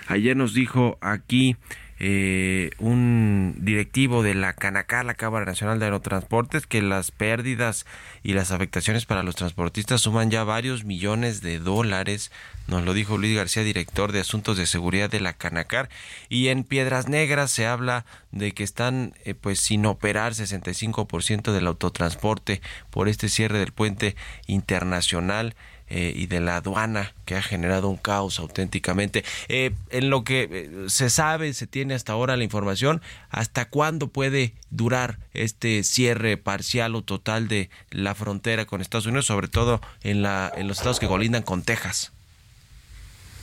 Ayer 0.07 0.35
nos 0.35 0.53
dijo 0.53 0.97
aquí 1.01 1.55
eh, 1.99 2.71
un 2.79 3.55
directivo 3.59 4.23
de 4.23 4.33
la 4.33 4.53
Canacar, 4.53 5.03
la 5.03 5.15
Cámara 5.15 5.45
Nacional 5.45 5.79
de 5.79 5.85
Aerotransportes, 5.85 6.65
que 6.65 6.81
las 6.81 7.11
pérdidas 7.11 7.85
y 8.23 8.33
las 8.33 8.51
afectaciones 8.51 9.05
para 9.05 9.23
los 9.23 9.35
transportistas 9.35 10.01
suman 10.01 10.31
ya 10.31 10.45
varios 10.45 10.85
millones 10.85 11.41
de 11.41 11.59
dólares. 11.59 12.31
Nos 12.67 12.85
lo 12.85 12.93
dijo 12.93 13.17
Luis 13.17 13.35
García, 13.35 13.63
director 13.63 14.11
de 14.13 14.21
Asuntos 14.21 14.57
de 14.57 14.65
Seguridad 14.65 15.09
de 15.09 15.19
la 15.19 15.33
Canacar. 15.33 15.89
Y 16.29 16.47
en 16.47 16.63
Piedras 16.63 17.09
Negras 17.09 17.51
se 17.51 17.67
habla 17.67 18.05
de 18.31 18.53
que 18.53 18.63
están 18.63 19.13
eh, 19.25 19.33
pues 19.33 19.59
sin 19.59 19.85
operar 19.85 20.33
65% 20.33 21.51
del 21.51 21.67
autotransporte 21.67 22.61
por 22.91 23.09
este 23.09 23.27
cierre 23.27 23.59
del 23.59 23.73
puente 23.73 24.15
internacional 24.47 25.55
eh, 25.89 26.13
y 26.15 26.27
de 26.27 26.39
la 26.39 26.57
aduana 26.57 27.13
que 27.25 27.35
ha 27.35 27.41
generado 27.41 27.89
un 27.89 27.97
caos 27.97 28.39
auténticamente. 28.39 29.23
Eh, 29.47 29.71
en 29.89 30.09
lo 30.09 30.23
que 30.23 30.47
eh, 30.51 30.69
se 30.87 31.09
sabe, 31.09 31.53
se 31.53 31.65
tiene 31.65 31.95
hasta 31.95 32.13
ahora 32.13 32.37
la 32.37 32.43
información, 32.43 33.01
¿hasta 33.29 33.69
cuándo 33.69 34.07
puede 34.07 34.53
durar 34.69 35.17
este 35.33 35.83
cierre 35.83 36.37
parcial 36.37 36.95
o 36.95 37.01
total 37.01 37.47
de 37.47 37.69
la 37.89 38.13
frontera 38.13 38.65
con 38.65 38.81
Estados 38.81 39.07
Unidos, 39.07 39.25
sobre 39.25 39.47
todo 39.47 39.81
en, 40.03 40.21
la, 40.21 40.51
en 40.55 40.67
los 40.67 40.77
estados 40.77 40.99
que 40.99 41.07
colindan 41.07 41.41
con 41.43 41.63
Texas? 41.63 42.13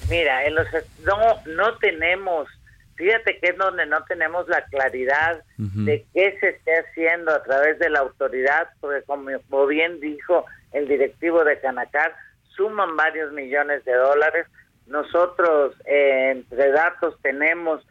Mira, 0.09 0.44
en 0.44 0.55
los, 0.55 0.68
no, 1.05 1.16
no 1.47 1.76
tenemos, 1.78 2.49
fíjate 2.94 3.38
que 3.40 3.49
es 3.49 3.57
donde 3.57 3.86
no 3.86 4.05
tenemos 4.05 4.47
la 4.49 4.64
claridad 4.66 5.42
de 5.57 6.05
qué 6.14 6.36
se 6.38 6.51
esté 6.51 6.78
haciendo 6.78 7.32
a 7.32 7.42
través 7.42 7.78
de 7.80 7.90
la 7.90 8.01
autoridad, 8.01 8.68
porque 8.80 9.03
como 9.03 9.66
bien 9.66 9.99
dijo 10.01 10.44
el 10.72 10.86
directivo 10.86 11.42
de 11.44 11.59
Canacar, 11.59 12.14
suman 12.57 12.97
varios 12.97 13.33
millones 13.33 13.85
de 13.85 13.95
dólares. 13.95 14.47
Nosotros, 14.87 15.75
eh, 15.85 16.31
entre 16.31 16.71
datos, 16.73 17.17
tenemos 17.23 17.87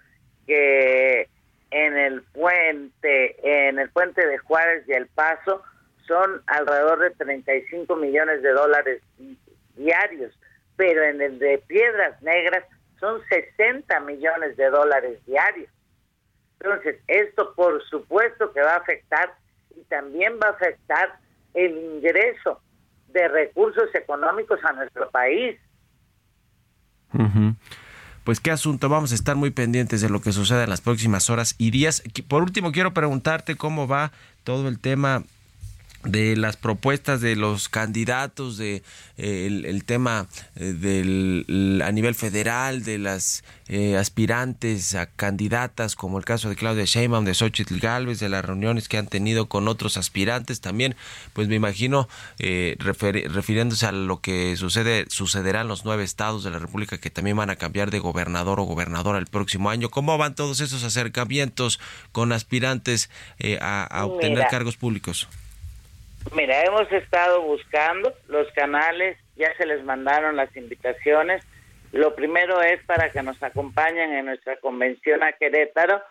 que 0.47 1.29
en 1.71 1.97
el 1.97 2.21
puente, 2.21 3.67
en 3.67 3.79
el 3.79 3.89
puente 3.89 4.25
de 4.25 4.37
Juárez 4.37 4.83
y 4.87 4.93
El 4.93 5.07
Paso, 5.07 5.61
son 6.07 6.41
alrededor 6.47 6.99
de 6.99 7.11
35 7.11 7.95
millones 7.95 8.41
de 8.41 8.51
dólares 8.51 9.01
diarios, 9.75 10.37
pero 10.75 11.03
en 11.03 11.21
el 11.21 11.39
de 11.39 11.57
Piedras 11.67 12.21
Negras 12.21 12.63
son 12.99 13.21
60 13.27 13.99
millones 14.01 14.55
de 14.55 14.69
dólares 14.69 15.19
diarios. 15.25 15.69
Entonces, 16.59 17.01
esto 17.07 17.53
por 17.55 17.83
supuesto 17.87 18.53
que 18.53 18.61
va 18.61 18.75
a 18.75 18.77
afectar 18.77 19.33
y 19.75 19.81
también 19.85 20.39
va 20.41 20.49
a 20.49 20.51
afectar 20.51 21.17
el 21.53 21.77
ingreso 21.77 22.61
de 23.15 23.27
recursos 23.29 23.89
económicos 23.95 24.59
a 24.63 24.73
nuestro 24.73 25.09
país. 25.09 25.57
Pues 28.25 28.39
qué 28.41 28.51
asunto, 28.51 28.89
vamos 28.89 29.13
a 29.13 29.15
estar 29.15 29.35
muy 29.37 29.51
pendientes 29.51 30.01
de 30.01 30.09
lo 30.09 30.19
que 30.19 30.33
suceda 30.33 30.63
en 30.63 30.69
las 30.69 30.81
próximas 30.81 31.29
horas 31.29 31.55
y 31.57 31.71
días. 31.71 32.03
Por 32.27 32.43
último, 32.43 32.71
quiero 32.71 32.93
preguntarte 32.93 33.55
cómo 33.55 33.87
va 33.87 34.11
todo 34.43 34.67
el 34.67 34.79
tema 34.79 35.23
de 36.05 36.35
las 36.35 36.57
propuestas 36.57 37.21
de 37.21 37.35
los 37.35 37.69
candidatos, 37.69 38.57
de 38.57 38.83
eh, 39.17 39.47
el, 39.47 39.65
el 39.65 39.83
tema 39.83 40.27
eh, 40.55 40.73
del 40.73 41.81
a 41.83 41.91
nivel 41.91 42.15
federal 42.15 42.83
de 42.83 42.97
las 42.97 43.43
eh, 43.67 43.97
aspirantes 43.97 44.93
a 44.93 45.07
candidatas, 45.07 45.95
como 45.95 46.17
el 46.19 46.25
caso 46.25 46.49
de 46.49 46.55
Claudia 46.55 46.85
Sheinbaum, 46.85 47.25
de 47.25 47.33
Xochitl 47.33 47.79
Galvez, 47.79 48.19
de 48.19 48.29
las 48.29 48.45
reuniones 48.45 48.87
que 48.87 48.97
han 48.97 49.07
tenido 49.07 49.47
con 49.47 49.67
otros 49.67 49.97
aspirantes 49.97 50.61
también, 50.61 50.95
pues 51.33 51.47
me 51.47 51.55
imagino 51.55 52.07
eh, 52.37 52.75
refiriéndose 52.79 53.87
a 53.87 53.91
lo 53.91 54.21
que 54.21 54.55
sucede 54.57 55.05
sucederá 55.09 55.61
en 55.61 55.67
los 55.67 55.85
nueve 55.85 56.03
estados 56.03 56.43
de 56.43 56.51
la 56.51 56.59
República 56.59 56.99
que 56.99 57.09
también 57.09 57.37
van 57.37 57.49
a 57.49 57.55
cambiar 57.55 57.89
de 57.89 57.99
gobernador 57.99 58.59
o 58.59 58.63
gobernadora 58.63 59.17
el 59.17 59.27
próximo 59.27 59.69
año. 59.69 59.89
¿Cómo 59.89 60.17
van 60.17 60.35
todos 60.35 60.59
esos 60.59 60.83
acercamientos 60.83 61.79
con 62.11 62.31
aspirantes 62.31 63.09
a, 63.59 63.83
a 63.83 64.05
obtener 64.05 64.37
Mira. 64.37 64.47
cargos 64.49 64.77
públicos? 64.77 65.27
Mira, 66.33 66.63
hemos 66.63 66.91
estado 66.91 67.41
buscando 67.43 68.13
los 68.27 68.51
canales, 68.53 69.17
ya 69.35 69.55
se 69.57 69.65
les 69.65 69.83
mandaron 69.83 70.35
las 70.35 70.55
invitaciones. 70.55 71.45
Lo 71.91 72.15
primero 72.15 72.61
es 72.61 72.83
para 72.85 73.11
que 73.11 73.21
nos 73.21 73.41
acompañen 73.41 74.11
en 74.11 74.25
nuestra 74.25 74.57
convención 74.57 75.23
a 75.23 75.33
Querétaro. 75.33 76.01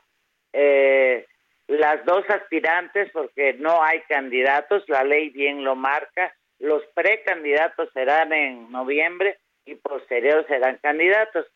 Eh, 0.52 1.26
las 1.66 2.04
dos 2.04 2.24
aspirantes, 2.30 3.10
porque 3.12 3.54
no 3.54 3.82
hay 3.82 4.00
candidatos, 4.02 4.84
la 4.88 5.04
ley 5.04 5.30
bien 5.30 5.64
lo 5.64 5.74
marca. 5.74 6.34
Los 6.58 6.82
precandidatos 6.94 7.90
serán 7.92 8.32
en 8.32 8.70
noviembre 8.70 9.38
y 9.66 9.74
posterior 9.74 10.46
serán 10.46 10.78
candidatos. 10.78 11.46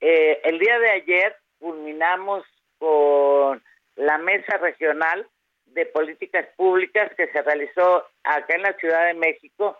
Eh, 0.00 0.40
el 0.44 0.58
día 0.58 0.78
de 0.78 0.90
ayer 0.90 1.36
culminamos 1.58 2.44
con 2.78 3.62
la 3.96 4.18
mesa 4.18 4.58
regional 4.58 5.26
de 5.74 5.86
políticas 5.86 6.46
públicas 6.56 7.12
que 7.16 7.26
se 7.28 7.42
realizó 7.42 8.04
acá 8.22 8.54
en 8.54 8.62
la 8.62 8.72
Ciudad 8.74 9.06
de 9.06 9.14
México, 9.14 9.78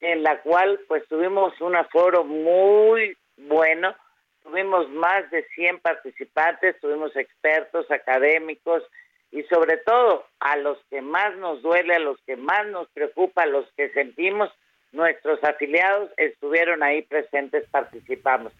en 0.00 0.22
la 0.22 0.40
cual 0.42 0.80
pues 0.88 1.06
tuvimos 1.08 1.58
un 1.60 1.76
aforo 1.76 2.24
muy 2.24 3.16
bueno, 3.36 3.94
tuvimos 4.42 4.88
más 4.90 5.30
de 5.30 5.44
100 5.54 5.80
participantes, 5.80 6.78
tuvimos 6.80 7.14
expertos, 7.16 7.90
académicos 7.90 8.82
y 9.30 9.42
sobre 9.44 9.76
todo 9.78 10.26
a 10.40 10.56
los 10.56 10.78
que 10.90 11.02
más 11.02 11.36
nos 11.36 11.62
duele, 11.62 11.94
a 11.94 12.00
los 12.00 12.20
que 12.22 12.36
más 12.36 12.66
nos 12.66 12.88
preocupa, 12.88 13.42
a 13.42 13.46
los 13.46 13.70
que 13.76 13.90
sentimos, 13.90 14.50
nuestros 14.92 15.42
afiliados 15.44 16.10
estuvieron 16.16 16.82
ahí 16.82 17.02
presentes, 17.02 17.68
participamos. 17.70 18.52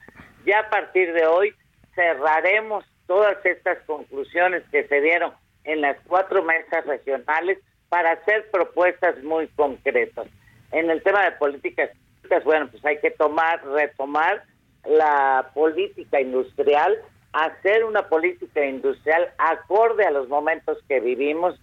Ya 0.44 0.60
a 0.60 0.70
partir 0.70 1.12
de 1.12 1.26
hoy 1.26 1.54
cerraremos 1.94 2.84
todas 3.06 3.44
estas 3.44 3.78
conclusiones 3.84 4.62
que 4.70 4.86
se 4.86 5.00
dieron 5.00 5.32
en 5.68 5.82
las 5.82 5.98
cuatro 6.06 6.42
mesas 6.42 6.86
regionales 6.86 7.58
para 7.90 8.12
hacer 8.12 8.50
propuestas 8.50 9.22
muy 9.22 9.48
concretas. 9.48 10.26
En 10.72 10.90
el 10.90 11.02
tema 11.02 11.24
de 11.24 11.32
políticas 11.32 11.90
públicas, 11.90 12.44
bueno, 12.44 12.68
pues 12.70 12.84
hay 12.86 12.98
que 13.00 13.10
tomar, 13.10 13.62
retomar 13.66 14.44
la 14.86 15.50
política 15.52 16.20
industrial, 16.20 16.98
hacer 17.34 17.84
una 17.84 18.08
política 18.08 18.64
industrial 18.64 19.28
acorde 19.36 20.06
a 20.06 20.10
los 20.10 20.28
momentos 20.28 20.78
que 20.88 21.00
vivimos. 21.00 21.60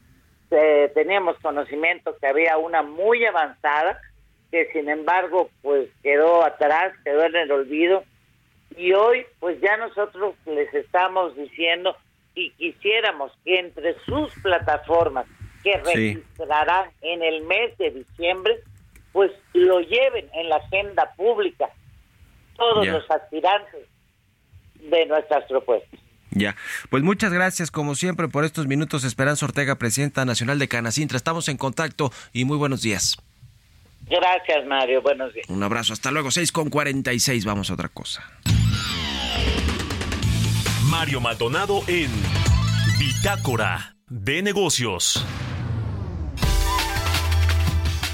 Eh, 0.52 0.92
teníamos 0.94 1.40
conocimiento 1.40 2.16
que 2.22 2.28
había 2.28 2.58
una 2.58 2.84
muy 2.84 3.26
avanzada, 3.26 4.00
que 4.52 4.70
sin 4.72 4.88
embargo, 4.88 5.50
pues 5.64 5.90
quedó 6.04 6.44
atrás, 6.44 6.94
quedó 7.04 7.24
en 7.24 7.36
el 7.36 7.52
olvido, 7.52 8.04
y 8.78 8.94
hoy 8.94 9.26
pues 9.40 9.60
ya 9.62 9.78
nosotros 9.78 10.36
les 10.46 10.72
estamos 10.76 11.36
diciendo 11.36 11.96
y 12.36 12.52
quisiéramos 12.52 13.32
que 13.44 13.60
entre 13.60 13.96
sus 14.06 14.32
plataformas 14.44 15.26
que 15.64 15.74
Sí. 15.74 16.14
registrarán 16.16 16.90
en 17.02 17.24
el 17.24 17.44
mes 17.44 17.78
de 17.78 17.92
diciembre, 17.92 18.60
pues 19.12 19.32
lo 19.54 19.80
lleven 19.80 20.30
en 20.34 20.50
la 20.50 20.58
agenda 20.58 21.14
pública 21.16 21.70
todos 22.58 22.86
los 22.88 23.10
aspirantes 23.10 23.88
de 24.80 25.06
nuestras 25.08 25.46
propuestas. 25.46 26.00
Ya, 26.32 26.56
pues 26.90 27.02
muchas 27.02 27.32
gracias 27.32 27.72
como 27.72 27.96
siempre 27.96 28.28
por 28.28 28.44
estos 28.44 28.68
minutos. 28.68 29.06
Esperanza 29.06 29.46
Ortega, 29.46 29.76
presidenta 29.76 30.26
nacional 30.26 30.60
de 30.60 30.68
Canacintra. 30.68 31.16
Estamos 31.18 31.48
en 31.48 31.56
contacto 31.58 32.12
y 32.34 32.44
muy 32.46 32.58
buenos 32.58 32.82
días. 32.82 33.18
Gracias, 34.08 34.66
Mario. 34.68 35.02
Buenos 35.02 35.34
días. 35.34 35.50
Un 35.50 35.64
abrazo, 35.64 35.94
hasta 35.94 36.12
luego. 36.12 36.30
6 36.32 36.52
con 36.52 36.70
46, 36.70 37.46
vamos 37.46 37.70
a 37.72 37.74
otra 37.74 37.88
cosa. 37.90 38.24
Mario 40.90 41.20
Maldonado 41.20 41.82
en 41.88 42.12
Bitácora 43.00 43.96
de 44.08 44.44
Negocios. 44.44 45.26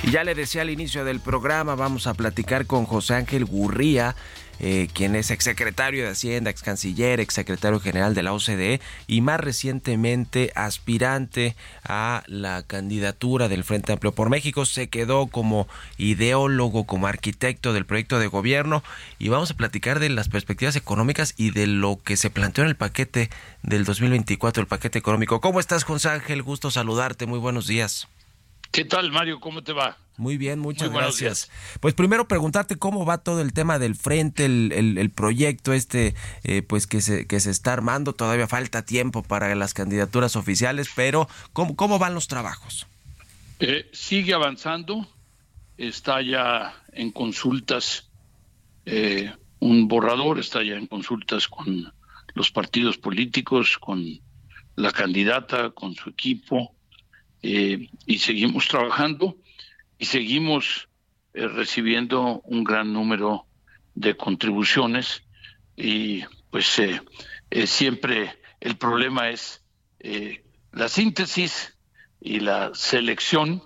Ya 0.09 0.23
le 0.23 0.35
decía 0.35 0.61
al 0.61 0.69
inicio 0.69 1.03
del 1.03 1.19
programa, 1.19 1.75
vamos 1.75 2.07
a 2.07 2.13
platicar 2.13 2.65
con 2.65 2.85
José 2.85 3.15
Ángel 3.15 3.45
Gurría. 3.45 4.15
Eh, 4.63 4.89
quien 4.93 5.15
es 5.15 5.31
exsecretario 5.31 6.03
de 6.03 6.11
Hacienda, 6.11 6.51
ex 6.51 6.61
canciller, 6.61 7.19
ex 7.19 7.33
secretario 7.33 7.79
general 7.79 8.13
de 8.13 8.21
la 8.21 8.31
OCDE 8.31 8.79
y 9.07 9.21
más 9.21 9.39
recientemente 9.39 10.51
aspirante 10.53 11.55
a 11.83 12.21
la 12.27 12.61
candidatura 12.61 13.49
del 13.49 13.63
Frente 13.63 13.91
Amplio 13.91 14.11
por 14.11 14.29
México. 14.29 14.65
Se 14.65 14.87
quedó 14.87 15.25
como 15.25 15.67
ideólogo, 15.97 16.83
como 16.85 17.07
arquitecto 17.07 17.73
del 17.73 17.87
proyecto 17.87 18.19
de 18.19 18.27
gobierno 18.27 18.83
y 19.17 19.29
vamos 19.29 19.49
a 19.49 19.55
platicar 19.55 19.99
de 19.99 20.09
las 20.09 20.29
perspectivas 20.29 20.75
económicas 20.75 21.33
y 21.37 21.49
de 21.49 21.65
lo 21.65 21.99
que 22.03 22.15
se 22.15 22.29
planteó 22.29 22.63
en 22.63 22.69
el 22.69 22.75
paquete 22.75 23.31
del 23.63 23.83
2024, 23.83 24.61
el 24.61 24.67
paquete 24.67 24.99
económico. 24.99 25.41
¿Cómo 25.41 25.59
estás, 25.59 25.85
José 25.85 26.09
Ángel? 26.09 26.43
Gusto 26.43 26.69
saludarte. 26.69 27.25
Muy 27.25 27.39
buenos 27.39 27.65
días. 27.65 28.07
¿Qué 28.71 28.85
tal, 28.85 29.11
Mario? 29.11 29.39
¿Cómo 29.39 29.63
te 29.63 29.73
va? 29.73 29.97
Muy 30.17 30.37
bien, 30.37 30.59
muchas 30.59 30.91
Muy 30.91 30.99
gracias. 30.99 31.49
Pues 31.79 31.93
primero 31.93 32.27
preguntarte 32.27 32.75
cómo 32.75 33.05
va 33.05 33.17
todo 33.17 33.41
el 33.41 33.53
tema 33.53 33.79
del 33.79 33.95
frente, 33.95 34.45
el, 34.45 34.71
el- 34.73 34.97
el 34.97 35.09
proyecto 35.09 35.73
este, 35.73 36.15
eh, 36.43 36.61
pues 36.61 36.87
que 36.87 37.01
se, 37.01 37.25
que 37.27 37.39
se 37.39 37.49
está 37.49 37.73
armando. 37.73 38.13
Todavía 38.13 38.47
falta 38.47 38.85
tiempo 38.85 39.23
para 39.23 39.53
las 39.55 39.73
candidaturas 39.73 40.35
oficiales, 40.35 40.89
pero 40.95 41.27
¿cómo, 41.53 41.75
cómo 41.75 41.97
van 41.99 42.13
los 42.13 42.27
trabajos? 42.27 42.87
Eh, 43.59 43.89
sigue 43.93 44.33
avanzando, 44.33 45.07
está 45.77 46.21
ya 46.21 46.73
en 46.93 47.11
consultas, 47.11 48.09
eh, 48.85 49.33
un 49.59 49.87
borrador 49.87 50.39
está 50.39 50.63
ya 50.63 50.75
en 50.75 50.87
consultas 50.87 51.47
con 51.47 51.91
los 52.33 52.51
partidos 52.51 52.97
políticos, 52.97 53.77
con 53.79 54.03
la 54.75 54.91
candidata, 54.91 55.71
con 55.71 55.93
su 55.95 56.09
equipo, 56.09 56.73
eh, 57.43 57.89
y 58.05 58.19
seguimos 58.19 58.67
trabajando 58.67 59.37
y 59.97 60.05
seguimos 60.05 60.89
eh, 61.33 61.47
recibiendo 61.47 62.41
un 62.45 62.63
gran 62.63 62.93
número 62.93 63.45
de 63.95 64.15
contribuciones 64.15 65.23
y 65.75 66.23
pues 66.49 66.79
eh, 66.79 67.01
eh, 67.49 67.67
siempre 67.67 68.39
el 68.59 68.77
problema 68.77 69.29
es 69.29 69.63
eh, 69.99 70.43
la 70.71 70.89
síntesis 70.89 71.77
y 72.19 72.39
la 72.39 72.71
selección 72.73 73.63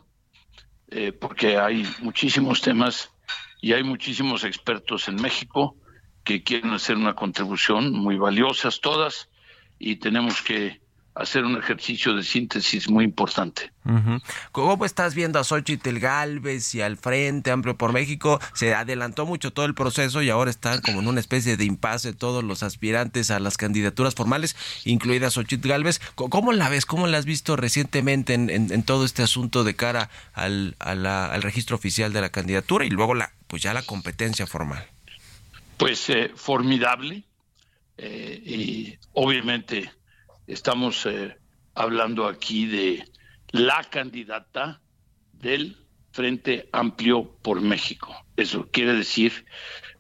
porque 1.19 1.57
hay 1.57 1.85
muchísimos 1.99 2.61
temas 2.61 3.11
y 3.59 3.73
hay 3.73 3.83
muchísimos 3.83 4.45
expertos 4.45 5.09
en 5.09 5.15
México 5.15 5.75
que 6.23 6.41
quieren 6.41 6.71
hacer 6.71 6.95
una 6.95 7.15
contribución 7.15 7.91
muy 7.91 8.17
valiosas 8.17 8.79
todas 8.79 9.29
y 9.77 9.97
tenemos 9.97 10.41
que 10.41 10.79
hacer 11.15 11.45
un 11.45 11.57
ejercicio 11.57 12.13
de 12.13 12.23
síntesis 12.23 12.89
muy 12.89 13.05
importante. 13.05 13.71
¿Cómo 14.51 14.83
estás 14.85 15.15
viendo 15.15 15.39
a 15.39 15.43
Xochitl 15.43 15.99
Galvez 15.99 16.75
y 16.75 16.81
al 16.81 16.97
Frente 16.97 17.51
Amplio 17.51 17.77
por 17.77 17.93
México? 17.93 18.39
Se 18.53 18.73
adelantó 18.75 19.25
mucho 19.25 19.53
todo 19.53 19.65
el 19.65 19.73
proceso 19.75 20.21
y 20.21 20.29
ahora 20.29 20.51
están 20.51 20.81
como 20.81 20.99
en 21.01 21.07
una 21.07 21.19
especie 21.21 21.55
de 21.55 21.63
impasse 21.65 22.13
todos 22.13 22.43
los 22.43 22.63
aspirantes 22.63 23.31
a 23.31 23.39
las 23.39 23.55
candidaturas 23.57 24.13
formales, 24.15 24.55
incluida 24.83 25.29
Xochitl 25.31 25.69
Galvez. 25.69 26.01
¿Cómo 26.15 26.51
la 26.51 26.67
ves? 26.67 26.85
¿Cómo 26.85 27.07
la 27.07 27.17
has 27.17 27.25
visto 27.25 27.55
recientemente 27.55 28.33
en, 28.33 28.49
en- 28.49 28.73
en 28.73 28.83
todo 28.83 29.05
este 29.05 29.23
asunto 29.23 29.63
de 29.63 29.75
cara 29.75 30.09
al, 30.33 30.75
a 30.79 30.95
la- 30.95 31.27
al 31.27 31.41
registro 31.43 31.75
oficial 31.77 32.11
de 32.11 32.21
la 32.21 32.29
candidatura 32.29 32.85
y 32.85 32.89
luego 32.89 33.13
la 33.13 33.31
pues 33.47 33.61
ya 33.61 33.73
la 33.73 33.83
competencia 33.83 34.47
formal? 34.47 34.83
Pues 35.77 36.09
eh, 36.09 36.31
formidable 36.35 37.23
eh, 37.97 38.41
y 38.45 38.97
obviamente 39.13 39.91
estamos 40.47 41.05
eh, 41.05 41.37
hablando 41.73 42.27
aquí 42.27 42.65
de 42.65 43.05
la 43.51 43.83
candidata 43.83 44.81
del 45.33 45.77
Frente 46.11 46.69
Amplio 46.71 47.37
por 47.41 47.61
México. 47.61 48.15
Eso 48.37 48.69
quiere 48.71 48.93
decir 48.93 49.45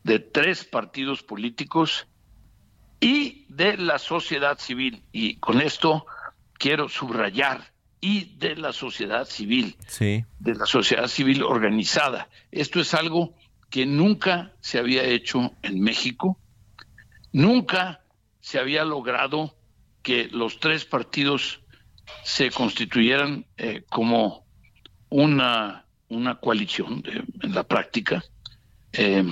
de 0.03 0.19
tres 0.19 0.63
partidos 0.63 1.23
políticos 1.23 2.07
y 2.99 3.45
de 3.49 3.77
la 3.77 3.99
sociedad 3.99 4.57
civil. 4.59 5.03
Y 5.11 5.35
con 5.37 5.61
esto 5.61 6.05
quiero 6.53 6.87
subrayar 6.89 7.73
y 7.99 8.37
de 8.37 8.55
la 8.55 8.71
sociedad 8.71 9.25
civil 9.25 9.75
Sí. 9.87 10.23
de 10.39 10.55
la 10.55 10.65
sociedad 10.65 11.07
civil 11.07 11.43
organizada. 11.43 12.29
Esto 12.51 12.79
es 12.79 12.93
algo 12.93 13.35
que 13.69 13.85
nunca 13.85 14.53
se 14.61 14.77
había 14.77 15.03
hecho 15.03 15.51
en 15.63 15.81
México, 15.81 16.39
nunca 17.33 18.01
se 18.39 18.59
había 18.59 18.85
logrado 18.85 19.54
que 20.05 20.29
los 20.31 20.59
tres 20.59 20.85
partidos 20.85 21.61
se 22.23 22.51
constituyeran 22.51 23.47
eh, 23.57 23.83
como 23.89 24.45
una, 25.09 25.85
una 26.09 26.39
coalición 26.39 27.03
en 27.41 27.53
la 27.53 27.63
práctica. 27.63 28.23
Eh, 28.93 29.25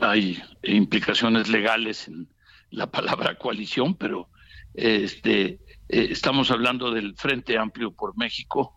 hay 0.00 0.42
implicaciones 0.64 1.48
legales 1.48 2.08
en 2.08 2.28
la 2.70 2.90
palabra 2.90 3.34
coalición, 3.38 3.94
pero 3.94 4.28
este, 4.74 5.60
eh, 5.88 6.08
estamos 6.10 6.50
hablando 6.50 6.90
del 6.90 7.16
Frente 7.16 7.56
Amplio 7.58 7.92
por 7.92 8.16
México 8.16 8.74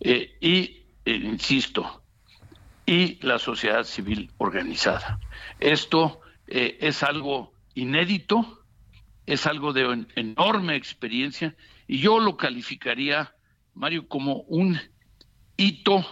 eh, 0.00 0.36
y, 0.40 0.86
eh, 1.04 1.14
insisto, 1.14 2.02
y 2.86 3.18
la 3.26 3.38
sociedad 3.38 3.84
civil 3.84 4.30
organizada. 4.38 5.18
Esto 5.60 6.20
es 6.46 7.02
algo 7.02 7.54
inédito, 7.72 8.61
es 9.26 9.46
algo 9.46 9.72
de 9.72 9.82
en- 9.82 10.08
enorme 10.16 10.76
experiencia 10.76 11.54
y 11.86 11.98
yo 11.98 12.18
lo 12.20 12.36
calificaría, 12.36 13.34
Mario, 13.74 14.08
como 14.08 14.42
un 14.42 14.78
hito 15.56 16.04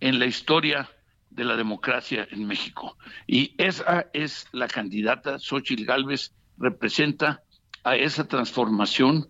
en 0.00 0.18
la 0.18 0.26
historia 0.26 0.90
de 1.30 1.44
la 1.44 1.56
democracia 1.56 2.26
en 2.30 2.46
México. 2.46 2.98
Y 3.26 3.54
esa 3.58 4.06
es 4.12 4.46
la 4.52 4.68
candidata, 4.68 5.38
Xochitl 5.38 5.84
Gálvez, 5.84 6.34
representa 6.58 7.42
a 7.84 7.96
esa 7.96 8.28
transformación, 8.28 9.28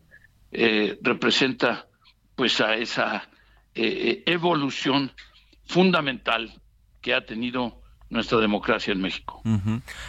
eh, 0.51 0.99
representa 1.03 1.87
pues 2.35 2.61
a 2.61 2.75
esa 2.77 3.29
eh, 3.75 4.23
evolución 4.27 5.13
fundamental 5.65 6.61
que 7.01 7.15
ha 7.15 7.25
tenido 7.25 7.82
nuestra 8.13 8.39
democracia 8.39 8.93
en 8.93 9.01
México. 9.01 9.43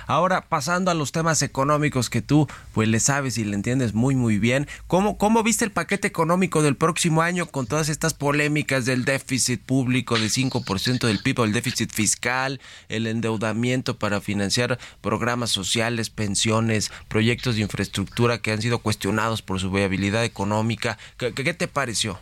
Ahora, 0.07 0.41
pasando 0.49 0.91
a 0.91 0.93
los 0.93 1.11
temas 1.13 1.41
económicos 1.41 2.09
que 2.09 2.21
tú 2.21 2.47
pues 2.73 2.89
le 2.89 2.99
sabes 2.99 3.37
y 3.37 3.45
le 3.45 3.55
entiendes 3.55 3.93
muy 3.93 4.13
muy 4.15 4.39
bien, 4.39 4.67
¿cómo, 4.87 5.17
cómo 5.17 5.41
viste 5.41 5.63
el 5.63 5.71
paquete 5.71 6.07
económico 6.07 6.61
del 6.61 6.75
próximo 6.75 7.21
año 7.21 7.45
con 7.45 7.65
todas 7.65 7.87
estas 7.87 8.13
polémicas 8.13 8.85
del 8.85 9.05
déficit 9.05 9.61
público 9.61 10.19
de 10.19 10.27
5% 10.27 11.07
del 11.07 11.19
PIB 11.19 11.43
el 11.43 11.53
déficit 11.53 11.91
fiscal, 11.91 12.59
el 12.89 13.07
endeudamiento 13.07 13.97
para 13.97 14.19
financiar 14.19 14.77
programas 15.01 15.49
sociales, 15.51 16.09
pensiones, 16.09 16.91
proyectos 17.07 17.55
de 17.55 17.61
infraestructura 17.61 18.39
que 18.39 18.51
han 18.51 18.61
sido 18.61 18.79
cuestionados 18.79 19.41
por 19.41 19.61
su 19.61 19.71
viabilidad 19.71 20.25
económica? 20.25 20.97
¿Qué, 21.17 21.33
qué 21.33 21.53
te 21.53 21.69
pareció? 21.69 22.19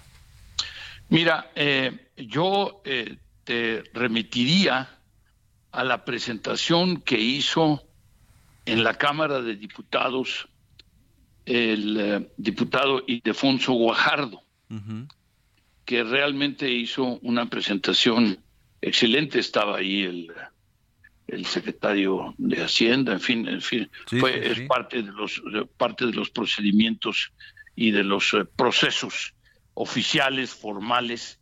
Mira, 1.10 1.52
eh, 1.56 2.08
yo 2.18 2.82
eh, 2.86 3.18
te 3.44 3.84
remitiría 3.94 5.01
a 5.72 5.84
la 5.84 6.04
presentación 6.06 7.02
que 7.02 7.20
hizo 7.20 7.82
en 8.66 8.84
la 8.84 8.96
Cámara 8.98 9.42
de 9.42 9.56
Diputados 9.56 10.48
el 11.46 11.98
eh, 12.00 12.32
diputado 12.38 13.04
Ildefonso 13.08 13.74
Guajardo, 13.74 14.44
que 15.86 16.04
realmente 16.04 16.70
hizo 16.72 17.20
una 17.24 17.50
presentación 17.50 18.38
excelente. 18.82 19.40
Estaba 19.40 19.78
ahí 19.78 20.04
el, 20.04 20.32
el 21.28 21.46
secretario 21.46 22.36
de 22.38 22.62
Hacienda, 22.64 23.14
en 23.14 23.20
fin, 23.22 23.48
en 23.48 23.62
fin, 23.62 23.90
Sí, 24.08 24.20
fue 24.20 24.34
sí, 24.34 24.50
es 24.52 24.58
sí. 24.60 24.66
parte 24.68 25.02
de 25.02 25.12
los 25.12 25.42
de- 25.52 25.66
parte 25.66 26.06
de 26.06 26.14
los 26.14 26.30
procedimientos 26.30 27.32
y 27.76 27.92
de 27.92 28.04
los 28.04 28.34
eh, 28.34 28.46
procesos 28.46 29.34
oficiales, 29.74 30.52
formales, 30.54 31.40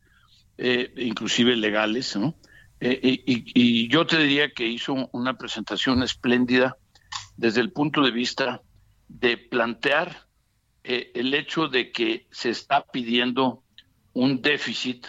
eh, 0.58 0.94
inclusive 0.98 1.56
legales, 1.58 2.16
¿no? 2.16 2.36
Eh, 2.82 3.00
y, 3.04 3.44
y- 3.84 3.88
yo 3.90 4.06
te 4.06 4.18
diría 4.20 4.52
que 4.54 4.66
hizo 4.66 5.10
una 5.12 5.38
presentación 5.38 6.02
espléndida 6.02 6.78
desde 7.36 7.62
el 7.62 7.72
punto 7.72 8.02
de 8.02 8.12
vista 8.12 8.62
de 9.08 9.38
plantear 9.38 10.28
eh, 10.84 11.12
el 11.16 11.34
hecho 11.34 11.68
de 11.68 11.92
que 11.92 12.28
se 12.32 12.50
está 12.50 12.86
pidiendo 12.86 13.64
un 14.14 14.42
déficit, 14.42 15.08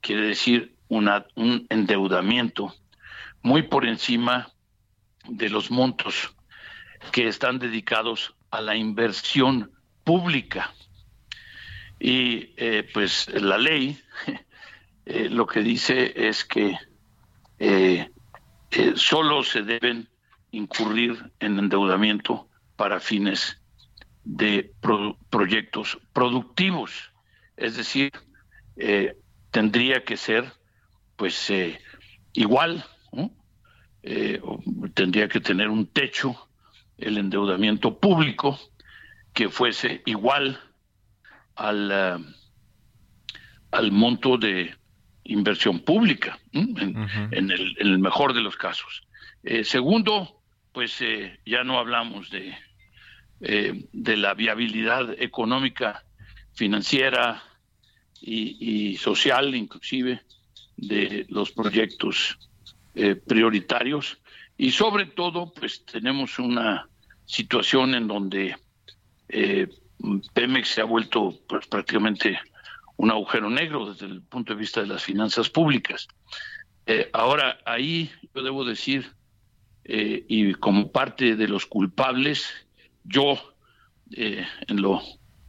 quiere 0.00 0.22
decir 0.28 0.76
una, 0.88 1.26
un 1.36 1.66
endeudamiento 1.68 2.74
muy 3.42 3.62
por 3.62 3.86
encima 3.86 4.50
de 5.28 5.48
los 5.50 5.70
montos 5.70 6.34
que 7.12 7.28
están 7.28 7.58
dedicados 7.58 8.34
a 8.50 8.60
la 8.60 8.76
inversión 8.76 9.72
pública. 10.04 10.74
Y 11.98 12.54
eh, 12.56 12.88
pues 12.92 13.28
la 13.28 13.58
ley 13.58 13.98
eh, 15.06 15.28
lo 15.28 15.46
que 15.46 15.60
dice 15.60 16.12
es 16.28 16.44
que 16.44 16.76
eh, 17.60 18.10
eh, 18.72 18.92
solo 18.96 19.44
se 19.44 19.62
deben 19.62 20.08
incurrir 20.50 21.32
en 21.38 21.58
endeudamiento 21.58 22.48
para 22.76 22.98
fines 22.98 23.58
de 24.24 24.72
pro- 24.80 25.16
proyectos 25.28 25.98
productivos. 26.12 27.12
Es 27.56 27.76
decir, 27.76 28.10
eh, 28.76 29.16
tendría 29.50 30.02
que 30.04 30.16
ser 30.16 30.52
pues 31.16 31.50
eh, 31.50 31.78
igual 32.32 32.84
tendría 34.94 35.28
que 35.28 35.40
tener 35.40 35.68
un 35.68 35.86
techo 35.86 36.48
el 36.96 37.18
endeudamiento 37.18 37.98
público 37.98 38.58
que 39.34 39.48
fuese 39.50 40.02
igual 40.06 40.58
al, 41.56 41.92
al 43.70 43.92
monto 43.92 44.38
de 44.38 44.74
inversión 45.24 45.80
pública, 45.80 46.38
en, 46.52 46.76
en 47.30 47.50
el, 47.50 47.76
en 47.78 47.86
el 47.86 47.98
mejor 47.98 48.34
de 48.34 48.40
los 48.40 48.56
casos. 48.56 49.02
Eh, 49.42 49.64
segundo, 49.64 50.42
pues 50.72 51.00
eh, 51.00 51.38
ya 51.46 51.64
no 51.64 51.78
hablamos 51.78 52.30
de, 52.30 52.54
eh, 53.40 53.86
de 53.92 54.16
la 54.16 54.34
viabilidad 54.34 55.14
económica, 55.20 56.04
financiera 56.52 57.42
y, 58.20 58.90
y 58.92 58.96
social, 58.96 59.54
inclusive, 59.54 60.22
de 60.76 61.26
los 61.28 61.52
proyectos 61.52 62.38
eh, 62.94 63.14
prioritarios. 63.14 64.18
Y 64.58 64.72
sobre 64.72 65.06
todo, 65.06 65.52
pues 65.52 65.84
tenemos 65.84 66.38
una 66.38 66.88
situación 67.24 67.94
en 67.94 68.08
donde 68.08 68.56
Pemex 70.34 70.68
se 70.68 70.80
ha 70.80 70.84
vuelto 70.84 71.38
pues, 71.48 71.66
prácticamente 71.66 72.38
un 73.00 73.10
agujero 73.10 73.48
negro 73.48 73.90
desde 73.90 74.04
el 74.04 74.20
punto 74.20 74.52
de 74.52 74.60
vista 74.60 74.82
de 74.82 74.86
las 74.86 75.02
finanzas 75.02 75.48
públicas. 75.48 76.06
Eh, 76.84 77.08
ahora, 77.14 77.58
ahí 77.64 78.10
yo 78.34 78.42
debo 78.42 78.62
decir, 78.62 79.10
eh, 79.84 80.26
y 80.28 80.52
como 80.52 80.92
parte 80.92 81.34
de 81.34 81.48
los 81.48 81.64
culpables, 81.64 82.52
yo 83.04 83.40
eh, 84.10 84.46
en, 84.68 84.82
lo, 84.82 85.00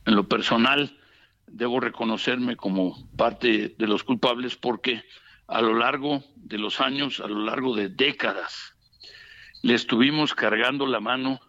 en 0.06 0.16
lo 0.16 0.30
personal 0.30 0.98
debo 1.46 1.82
reconocerme 1.82 2.56
como 2.56 3.06
parte 3.18 3.76
de 3.78 3.88
los 3.88 4.06
culpables 4.06 4.56
porque 4.56 5.04
a 5.48 5.62
lo 5.62 5.74
largo 5.74 6.24
de 6.38 6.58
los 6.58 6.80
años, 6.80 7.20
a 7.20 7.28
lo 7.28 7.44
largo 7.44 7.76
de 7.76 7.90
décadas, 7.90 8.76
le 9.62 9.74
estuvimos 9.74 10.34
cargando 10.34 10.88
la 10.88 11.02
mano 11.02 11.42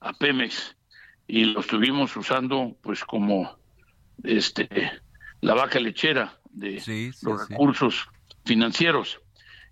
a 0.00 0.14
Pemex 0.14 0.76
y 1.28 1.44
lo 1.44 1.60
estuvimos 1.60 2.16
usando 2.16 2.76
pues 2.82 3.04
como 3.04 3.56
este 4.24 4.68
la 5.40 5.54
vaca 5.54 5.78
lechera 5.80 6.38
de 6.50 6.80
Sí, 6.80 7.12
sí, 7.12 7.26
los 7.26 7.48
recursos 7.48 8.08
financieros 8.44 9.20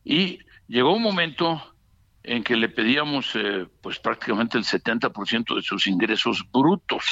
y 0.05 0.39
llegó 0.69 0.95
un 0.95 1.03
momento 1.03 1.63
en 2.23 2.43
que 2.43 2.57
le 2.57 2.69
pedíamos 2.69 3.35
eh, 3.35 3.67
pues 3.81 3.99
prácticamente 3.99 4.59
el 4.59 4.65
70% 4.65 5.55
de 5.55 5.63
sus 5.63 5.87
ingresos 5.87 6.45
brutos. 6.53 7.05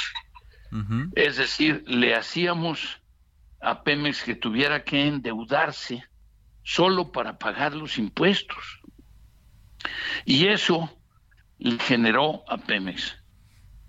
Es 1.15 1.37
decir, 1.37 1.85
le 1.87 2.15
hacíamos 2.15 2.99
a 3.61 3.81
Pemex 3.83 4.23
que 4.23 4.35
tuviera 4.35 4.83
que 4.83 5.07
endeudarse 5.07 6.03
solo 6.63 7.13
para 7.13 7.37
pagar 7.37 7.73
los 7.73 7.97
impuestos. 7.97 8.81
Y 10.25 10.47
eso 10.47 10.89
le 11.59 11.79
generó 11.79 12.43
a 12.49 12.57
Pemex 12.57 13.15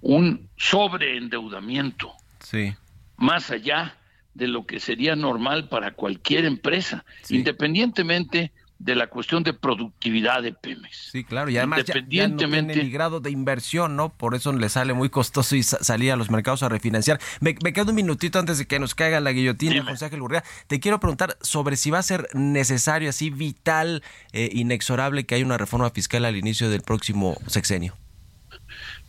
un 0.01 0.49
sobreendeudamiento 0.57 2.13
Sí. 2.39 2.77
más 3.17 3.51
allá 3.51 3.97
de 4.37 4.49
lo 4.49 4.67
que 4.67 4.81
sería 4.81 5.17
normal 5.17 5.69
para 5.69 5.93
cualquier 5.95 6.45
empresa, 6.45 7.05
Sí. 7.23 7.37
independientemente 7.37 8.53
de 8.79 8.95
la 8.95 9.07
cuestión 9.07 9.43
de 9.43 9.55
productividad 9.55 10.43
de 10.43 10.53
Pemex. 10.53 11.09
Sí, 11.11 11.25
claro, 11.25 11.49
y 11.49 11.57
además 11.57 11.79
ya, 11.87 11.95
ya 11.95 11.95
no 11.95 11.99
Independientemente- 12.01 12.73
tiene 12.75 12.85
ni 12.89 12.93
grado 12.93 13.21
de 13.21 13.31
inversión, 13.31 13.97
¿no? 13.97 14.11
Por 14.11 14.35
eso 14.35 14.53
le 14.53 14.69
sale 14.69 14.93
muy 14.93 15.09
costoso 15.09 15.57
y 15.57 15.63
sa- 15.63 15.83
salir 15.83 16.13
a 16.13 16.17
los 16.17 16.31
mercados 16.31 16.63
a 16.63 16.69
refinanciar. 16.69 17.19
Me, 17.41 17.55
me 17.65 17.73
queda 17.73 17.89
un 17.89 17.95
minutito 17.95 18.39
antes 18.39 18.59
de 18.59 18.67
que 18.67 18.79
nos 18.79 18.95
caiga 18.95 19.19
la 19.21 19.33
guillotina, 19.33 19.73
Dime. 19.73 19.91
José 19.93 20.05
Ángel 20.05 20.21
Urrea. 20.21 20.45
Te 20.67 20.79
quiero 20.79 21.01
preguntar 21.01 21.39
sobre 21.41 21.77
si 21.77 21.91
va 21.91 22.01
a 22.01 22.03
ser 22.03 22.29
necesario, 22.35 23.09
así 23.09 23.31
vital, 23.31 24.03
eh, 24.33 24.51
inexorable, 24.53 25.25
que 25.25 25.37
haya 25.37 25.47
una 25.47 25.57
reforma 25.57 25.89
fiscal 25.89 26.27
al 26.27 26.37
inicio 26.37 26.69
del 26.69 26.83
próximo 26.83 27.39
sexenio. 27.47 27.97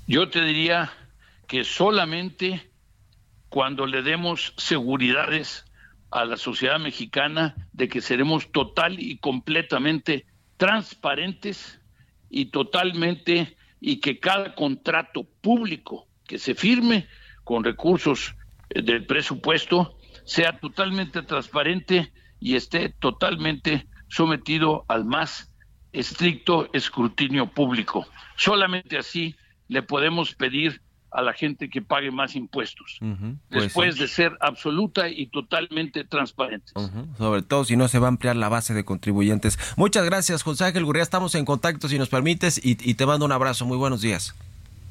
Yo 0.08 0.30
te 0.30 0.42
diría 0.46 0.94
que 1.48 1.66
solamente 1.66 2.67
cuando 3.58 3.88
le 3.88 4.04
demos 4.04 4.54
seguridades 4.58 5.66
a 6.12 6.26
la 6.26 6.38
sociedad 6.38 6.80
mexicana 6.80 7.56
de 7.74 7.90
que 7.90 8.02
seremos 8.02 8.52
total 8.52 9.00
y 9.00 9.18
completamente 9.18 10.28
transparentes 10.58 11.82
y 12.30 12.52
totalmente 12.52 13.58
y 13.82 14.00
que 14.00 14.20
cada 14.20 14.54
contrato 14.54 15.24
público 15.42 16.06
que 16.28 16.38
se 16.38 16.54
firme 16.54 17.08
con 17.44 17.64
recursos 17.64 18.36
eh, 18.70 18.84
del 18.84 19.08
presupuesto 19.08 19.98
sea 20.24 20.60
totalmente 20.60 21.24
transparente 21.24 22.14
y 22.40 22.58
esté 22.58 22.90
totalmente 22.90 23.88
sometido 24.08 24.86
al 24.88 25.04
más 25.04 25.52
estricto 25.94 26.70
escrutinio 26.74 27.48
público. 27.48 28.06
Solamente 28.36 29.00
así 29.00 29.36
le 29.68 29.82
podemos 29.82 30.36
pedir 30.36 30.80
a 31.12 31.22
la 31.22 31.34
gente 31.34 31.70
que 31.70 31.82
pague 31.82 32.12
más 32.12 32.36
impuestos, 32.36 33.00
pues 33.00 33.64
después 33.64 33.96
sí. 33.96 34.02
de 34.02 34.08
ser 34.08 34.38
absoluta 34.40 35.10
y 35.10 35.28
totalmente 35.28 36.04
transparentes. 36.04 36.74
Sobre 37.18 37.42
todo 37.42 37.64
si 37.64 37.76
no 37.78 37.88
se 37.88 38.00
va 38.00 38.08
a 38.08 38.10
ampliar 38.10 38.36
la 38.36 38.50
base 38.50 38.74
de 38.74 38.84
contribuyentes. 38.86 39.58
Muchas 39.78 40.06
gracias, 40.06 40.44
José 40.44 40.66
Ángel 40.66 40.86
Gurría. 40.86 41.04
Estamos 41.04 41.36
en 41.36 41.46
contacto, 41.46 41.88
si 41.88 41.98
nos 41.98 42.10
permites, 42.10 42.64
y, 42.64 42.78
y 42.90 42.96
te 42.96 43.06
mando 43.06 43.26
un 43.26 43.32
abrazo. 43.32 43.66
Muy 43.66 43.78
buenos 43.78 44.02
días. 44.02 44.36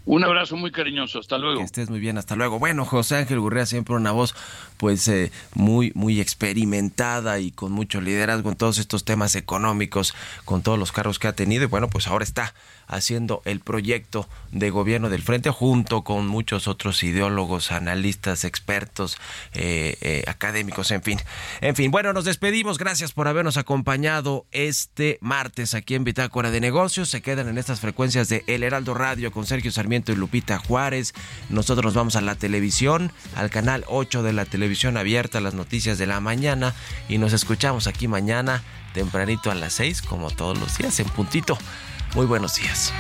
Un 0.07 0.23
abrazo 0.23 0.57
muy 0.57 0.71
cariñoso, 0.71 1.19
hasta 1.19 1.37
luego. 1.37 1.59
Que 1.59 1.65
estés 1.65 1.91
muy 1.91 1.99
bien, 1.99 2.17
hasta 2.17 2.37
luego. 2.37 2.61
Bueno, 2.61 2.85
José 2.85 3.17
Ángel 3.17 3.41
Gurrea 3.41 3.67
siempre 3.67 3.97
una 3.97 4.13
voz 4.13 4.37
pues 4.77 5.09
eh, 5.09 5.33
muy 5.55 5.91
muy 5.97 6.21
experimentada 6.21 7.41
y 7.41 7.51
con 7.51 7.73
mucho 7.73 8.01
liderazgo 8.01 8.51
en 8.51 8.57
todos 8.57 8.79
estos 8.79 9.05
temas 9.05 9.35
económicos, 9.35 10.15
con 10.45 10.63
todos 10.63 10.79
los 10.79 10.93
cargos 10.93 11.19
que 11.19 11.27
ha 11.27 11.33
tenido 11.33 11.65
y 11.65 11.67
bueno, 11.67 11.89
pues 11.89 12.07
ahora 12.07 12.23
está 12.23 12.55
haciendo 12.87 13.43
el 13.45 13.61
proyecto 13.61 14.29
de 14.53 14.71
gobierno 14.71 15.11
del 15.11 15.23
frente 15.23 15.51
junto 15.51 16.03
con 16.03 16.27
muchos 16.27 16.69
otros 16.69 17.03
ideólogos, 17.03 17.73
analistas, 17.73 18.45
expertos, 18.45 19.19
eh, 19.55 19.97
eh, 20.01 20.25
académicos, 20.27 20.91
en 20.91 21.03
fin. 21.03 21.19
En 21.61 21.75
fin, 21.77 21.91
bueno, 21.91 22.13
nos 22.13 22.25
despedimos. 22.25 22.79
Gracias 22.79 23.13
por 23.13 23.29
habernos 23.29 23.57
acompañado 23.57 24.47
este 24.53 25.19
martes 25.21 25.75
aquí 25.75 25.95
en 25.95 26.05
Bitácora 26.05 26.51
de 26.51 26.61
Negocios. 26.61 27.09
Se 27.09 27.23
quedan 27.23 27.49
en 27.49 27.59
estas 27.59 27.81
frecuencias 27.81 28.29
de 28.29 28.45
El 28.47 28.63
Heraldo 28.63 28.95
Radio 28.95 29.33
con 29.33 29.47
Sergio 29.47 29.73
Sarmiento 29.73 30.13
y 30.13 30.17
Lupita 30.17 30.59
Juárez. 30.59 31.15
Nosotros 31.51 31.87
nos 31.87 31.95
vamos 31.95 32.17
a 32.17 32.21
la 32.21 32.35
televisión, 32.35 33.13
al 33.35 33.51
canal 33.51 33.85
8 33.89 34.23
de 34.23 34.33
la 34.33 34.45
televisión 34.45 34.97
abierta, 34.97 35.41
las 35.41 35.55
noticias 35.55 35.99
de 35.99 36.07
la 36.07 36.21
mañana 36.21 36.75
y 37.09 37.19
nos 37.19 37.33
escuchamos 37.33 37.87
aquí 37.87 38.09
mañana 38.09 38.63
tempranito 38.95 39.51
a 39.51 39.55
las 39.55 39.75
6 39.75 40.03
como 40.03 40.31
todos 40.31 40.59
los 40.59 40.77
días 40.79 40.99
en 41.01 41.09
puntito. 41.09 41.59
Muy 42.15 42.27
buenos 42.27 42.57
días. 42.57 42.93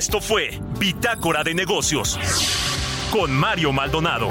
Esto 0.00 0.20
fue 0.20 0.58
Bitácora 0.78 1.44
de 1.44 1.54
Negocios 1.54 2.18
con 3.12 3.30
Mario 3.30 3.70
Maldonado. 3.72 4.30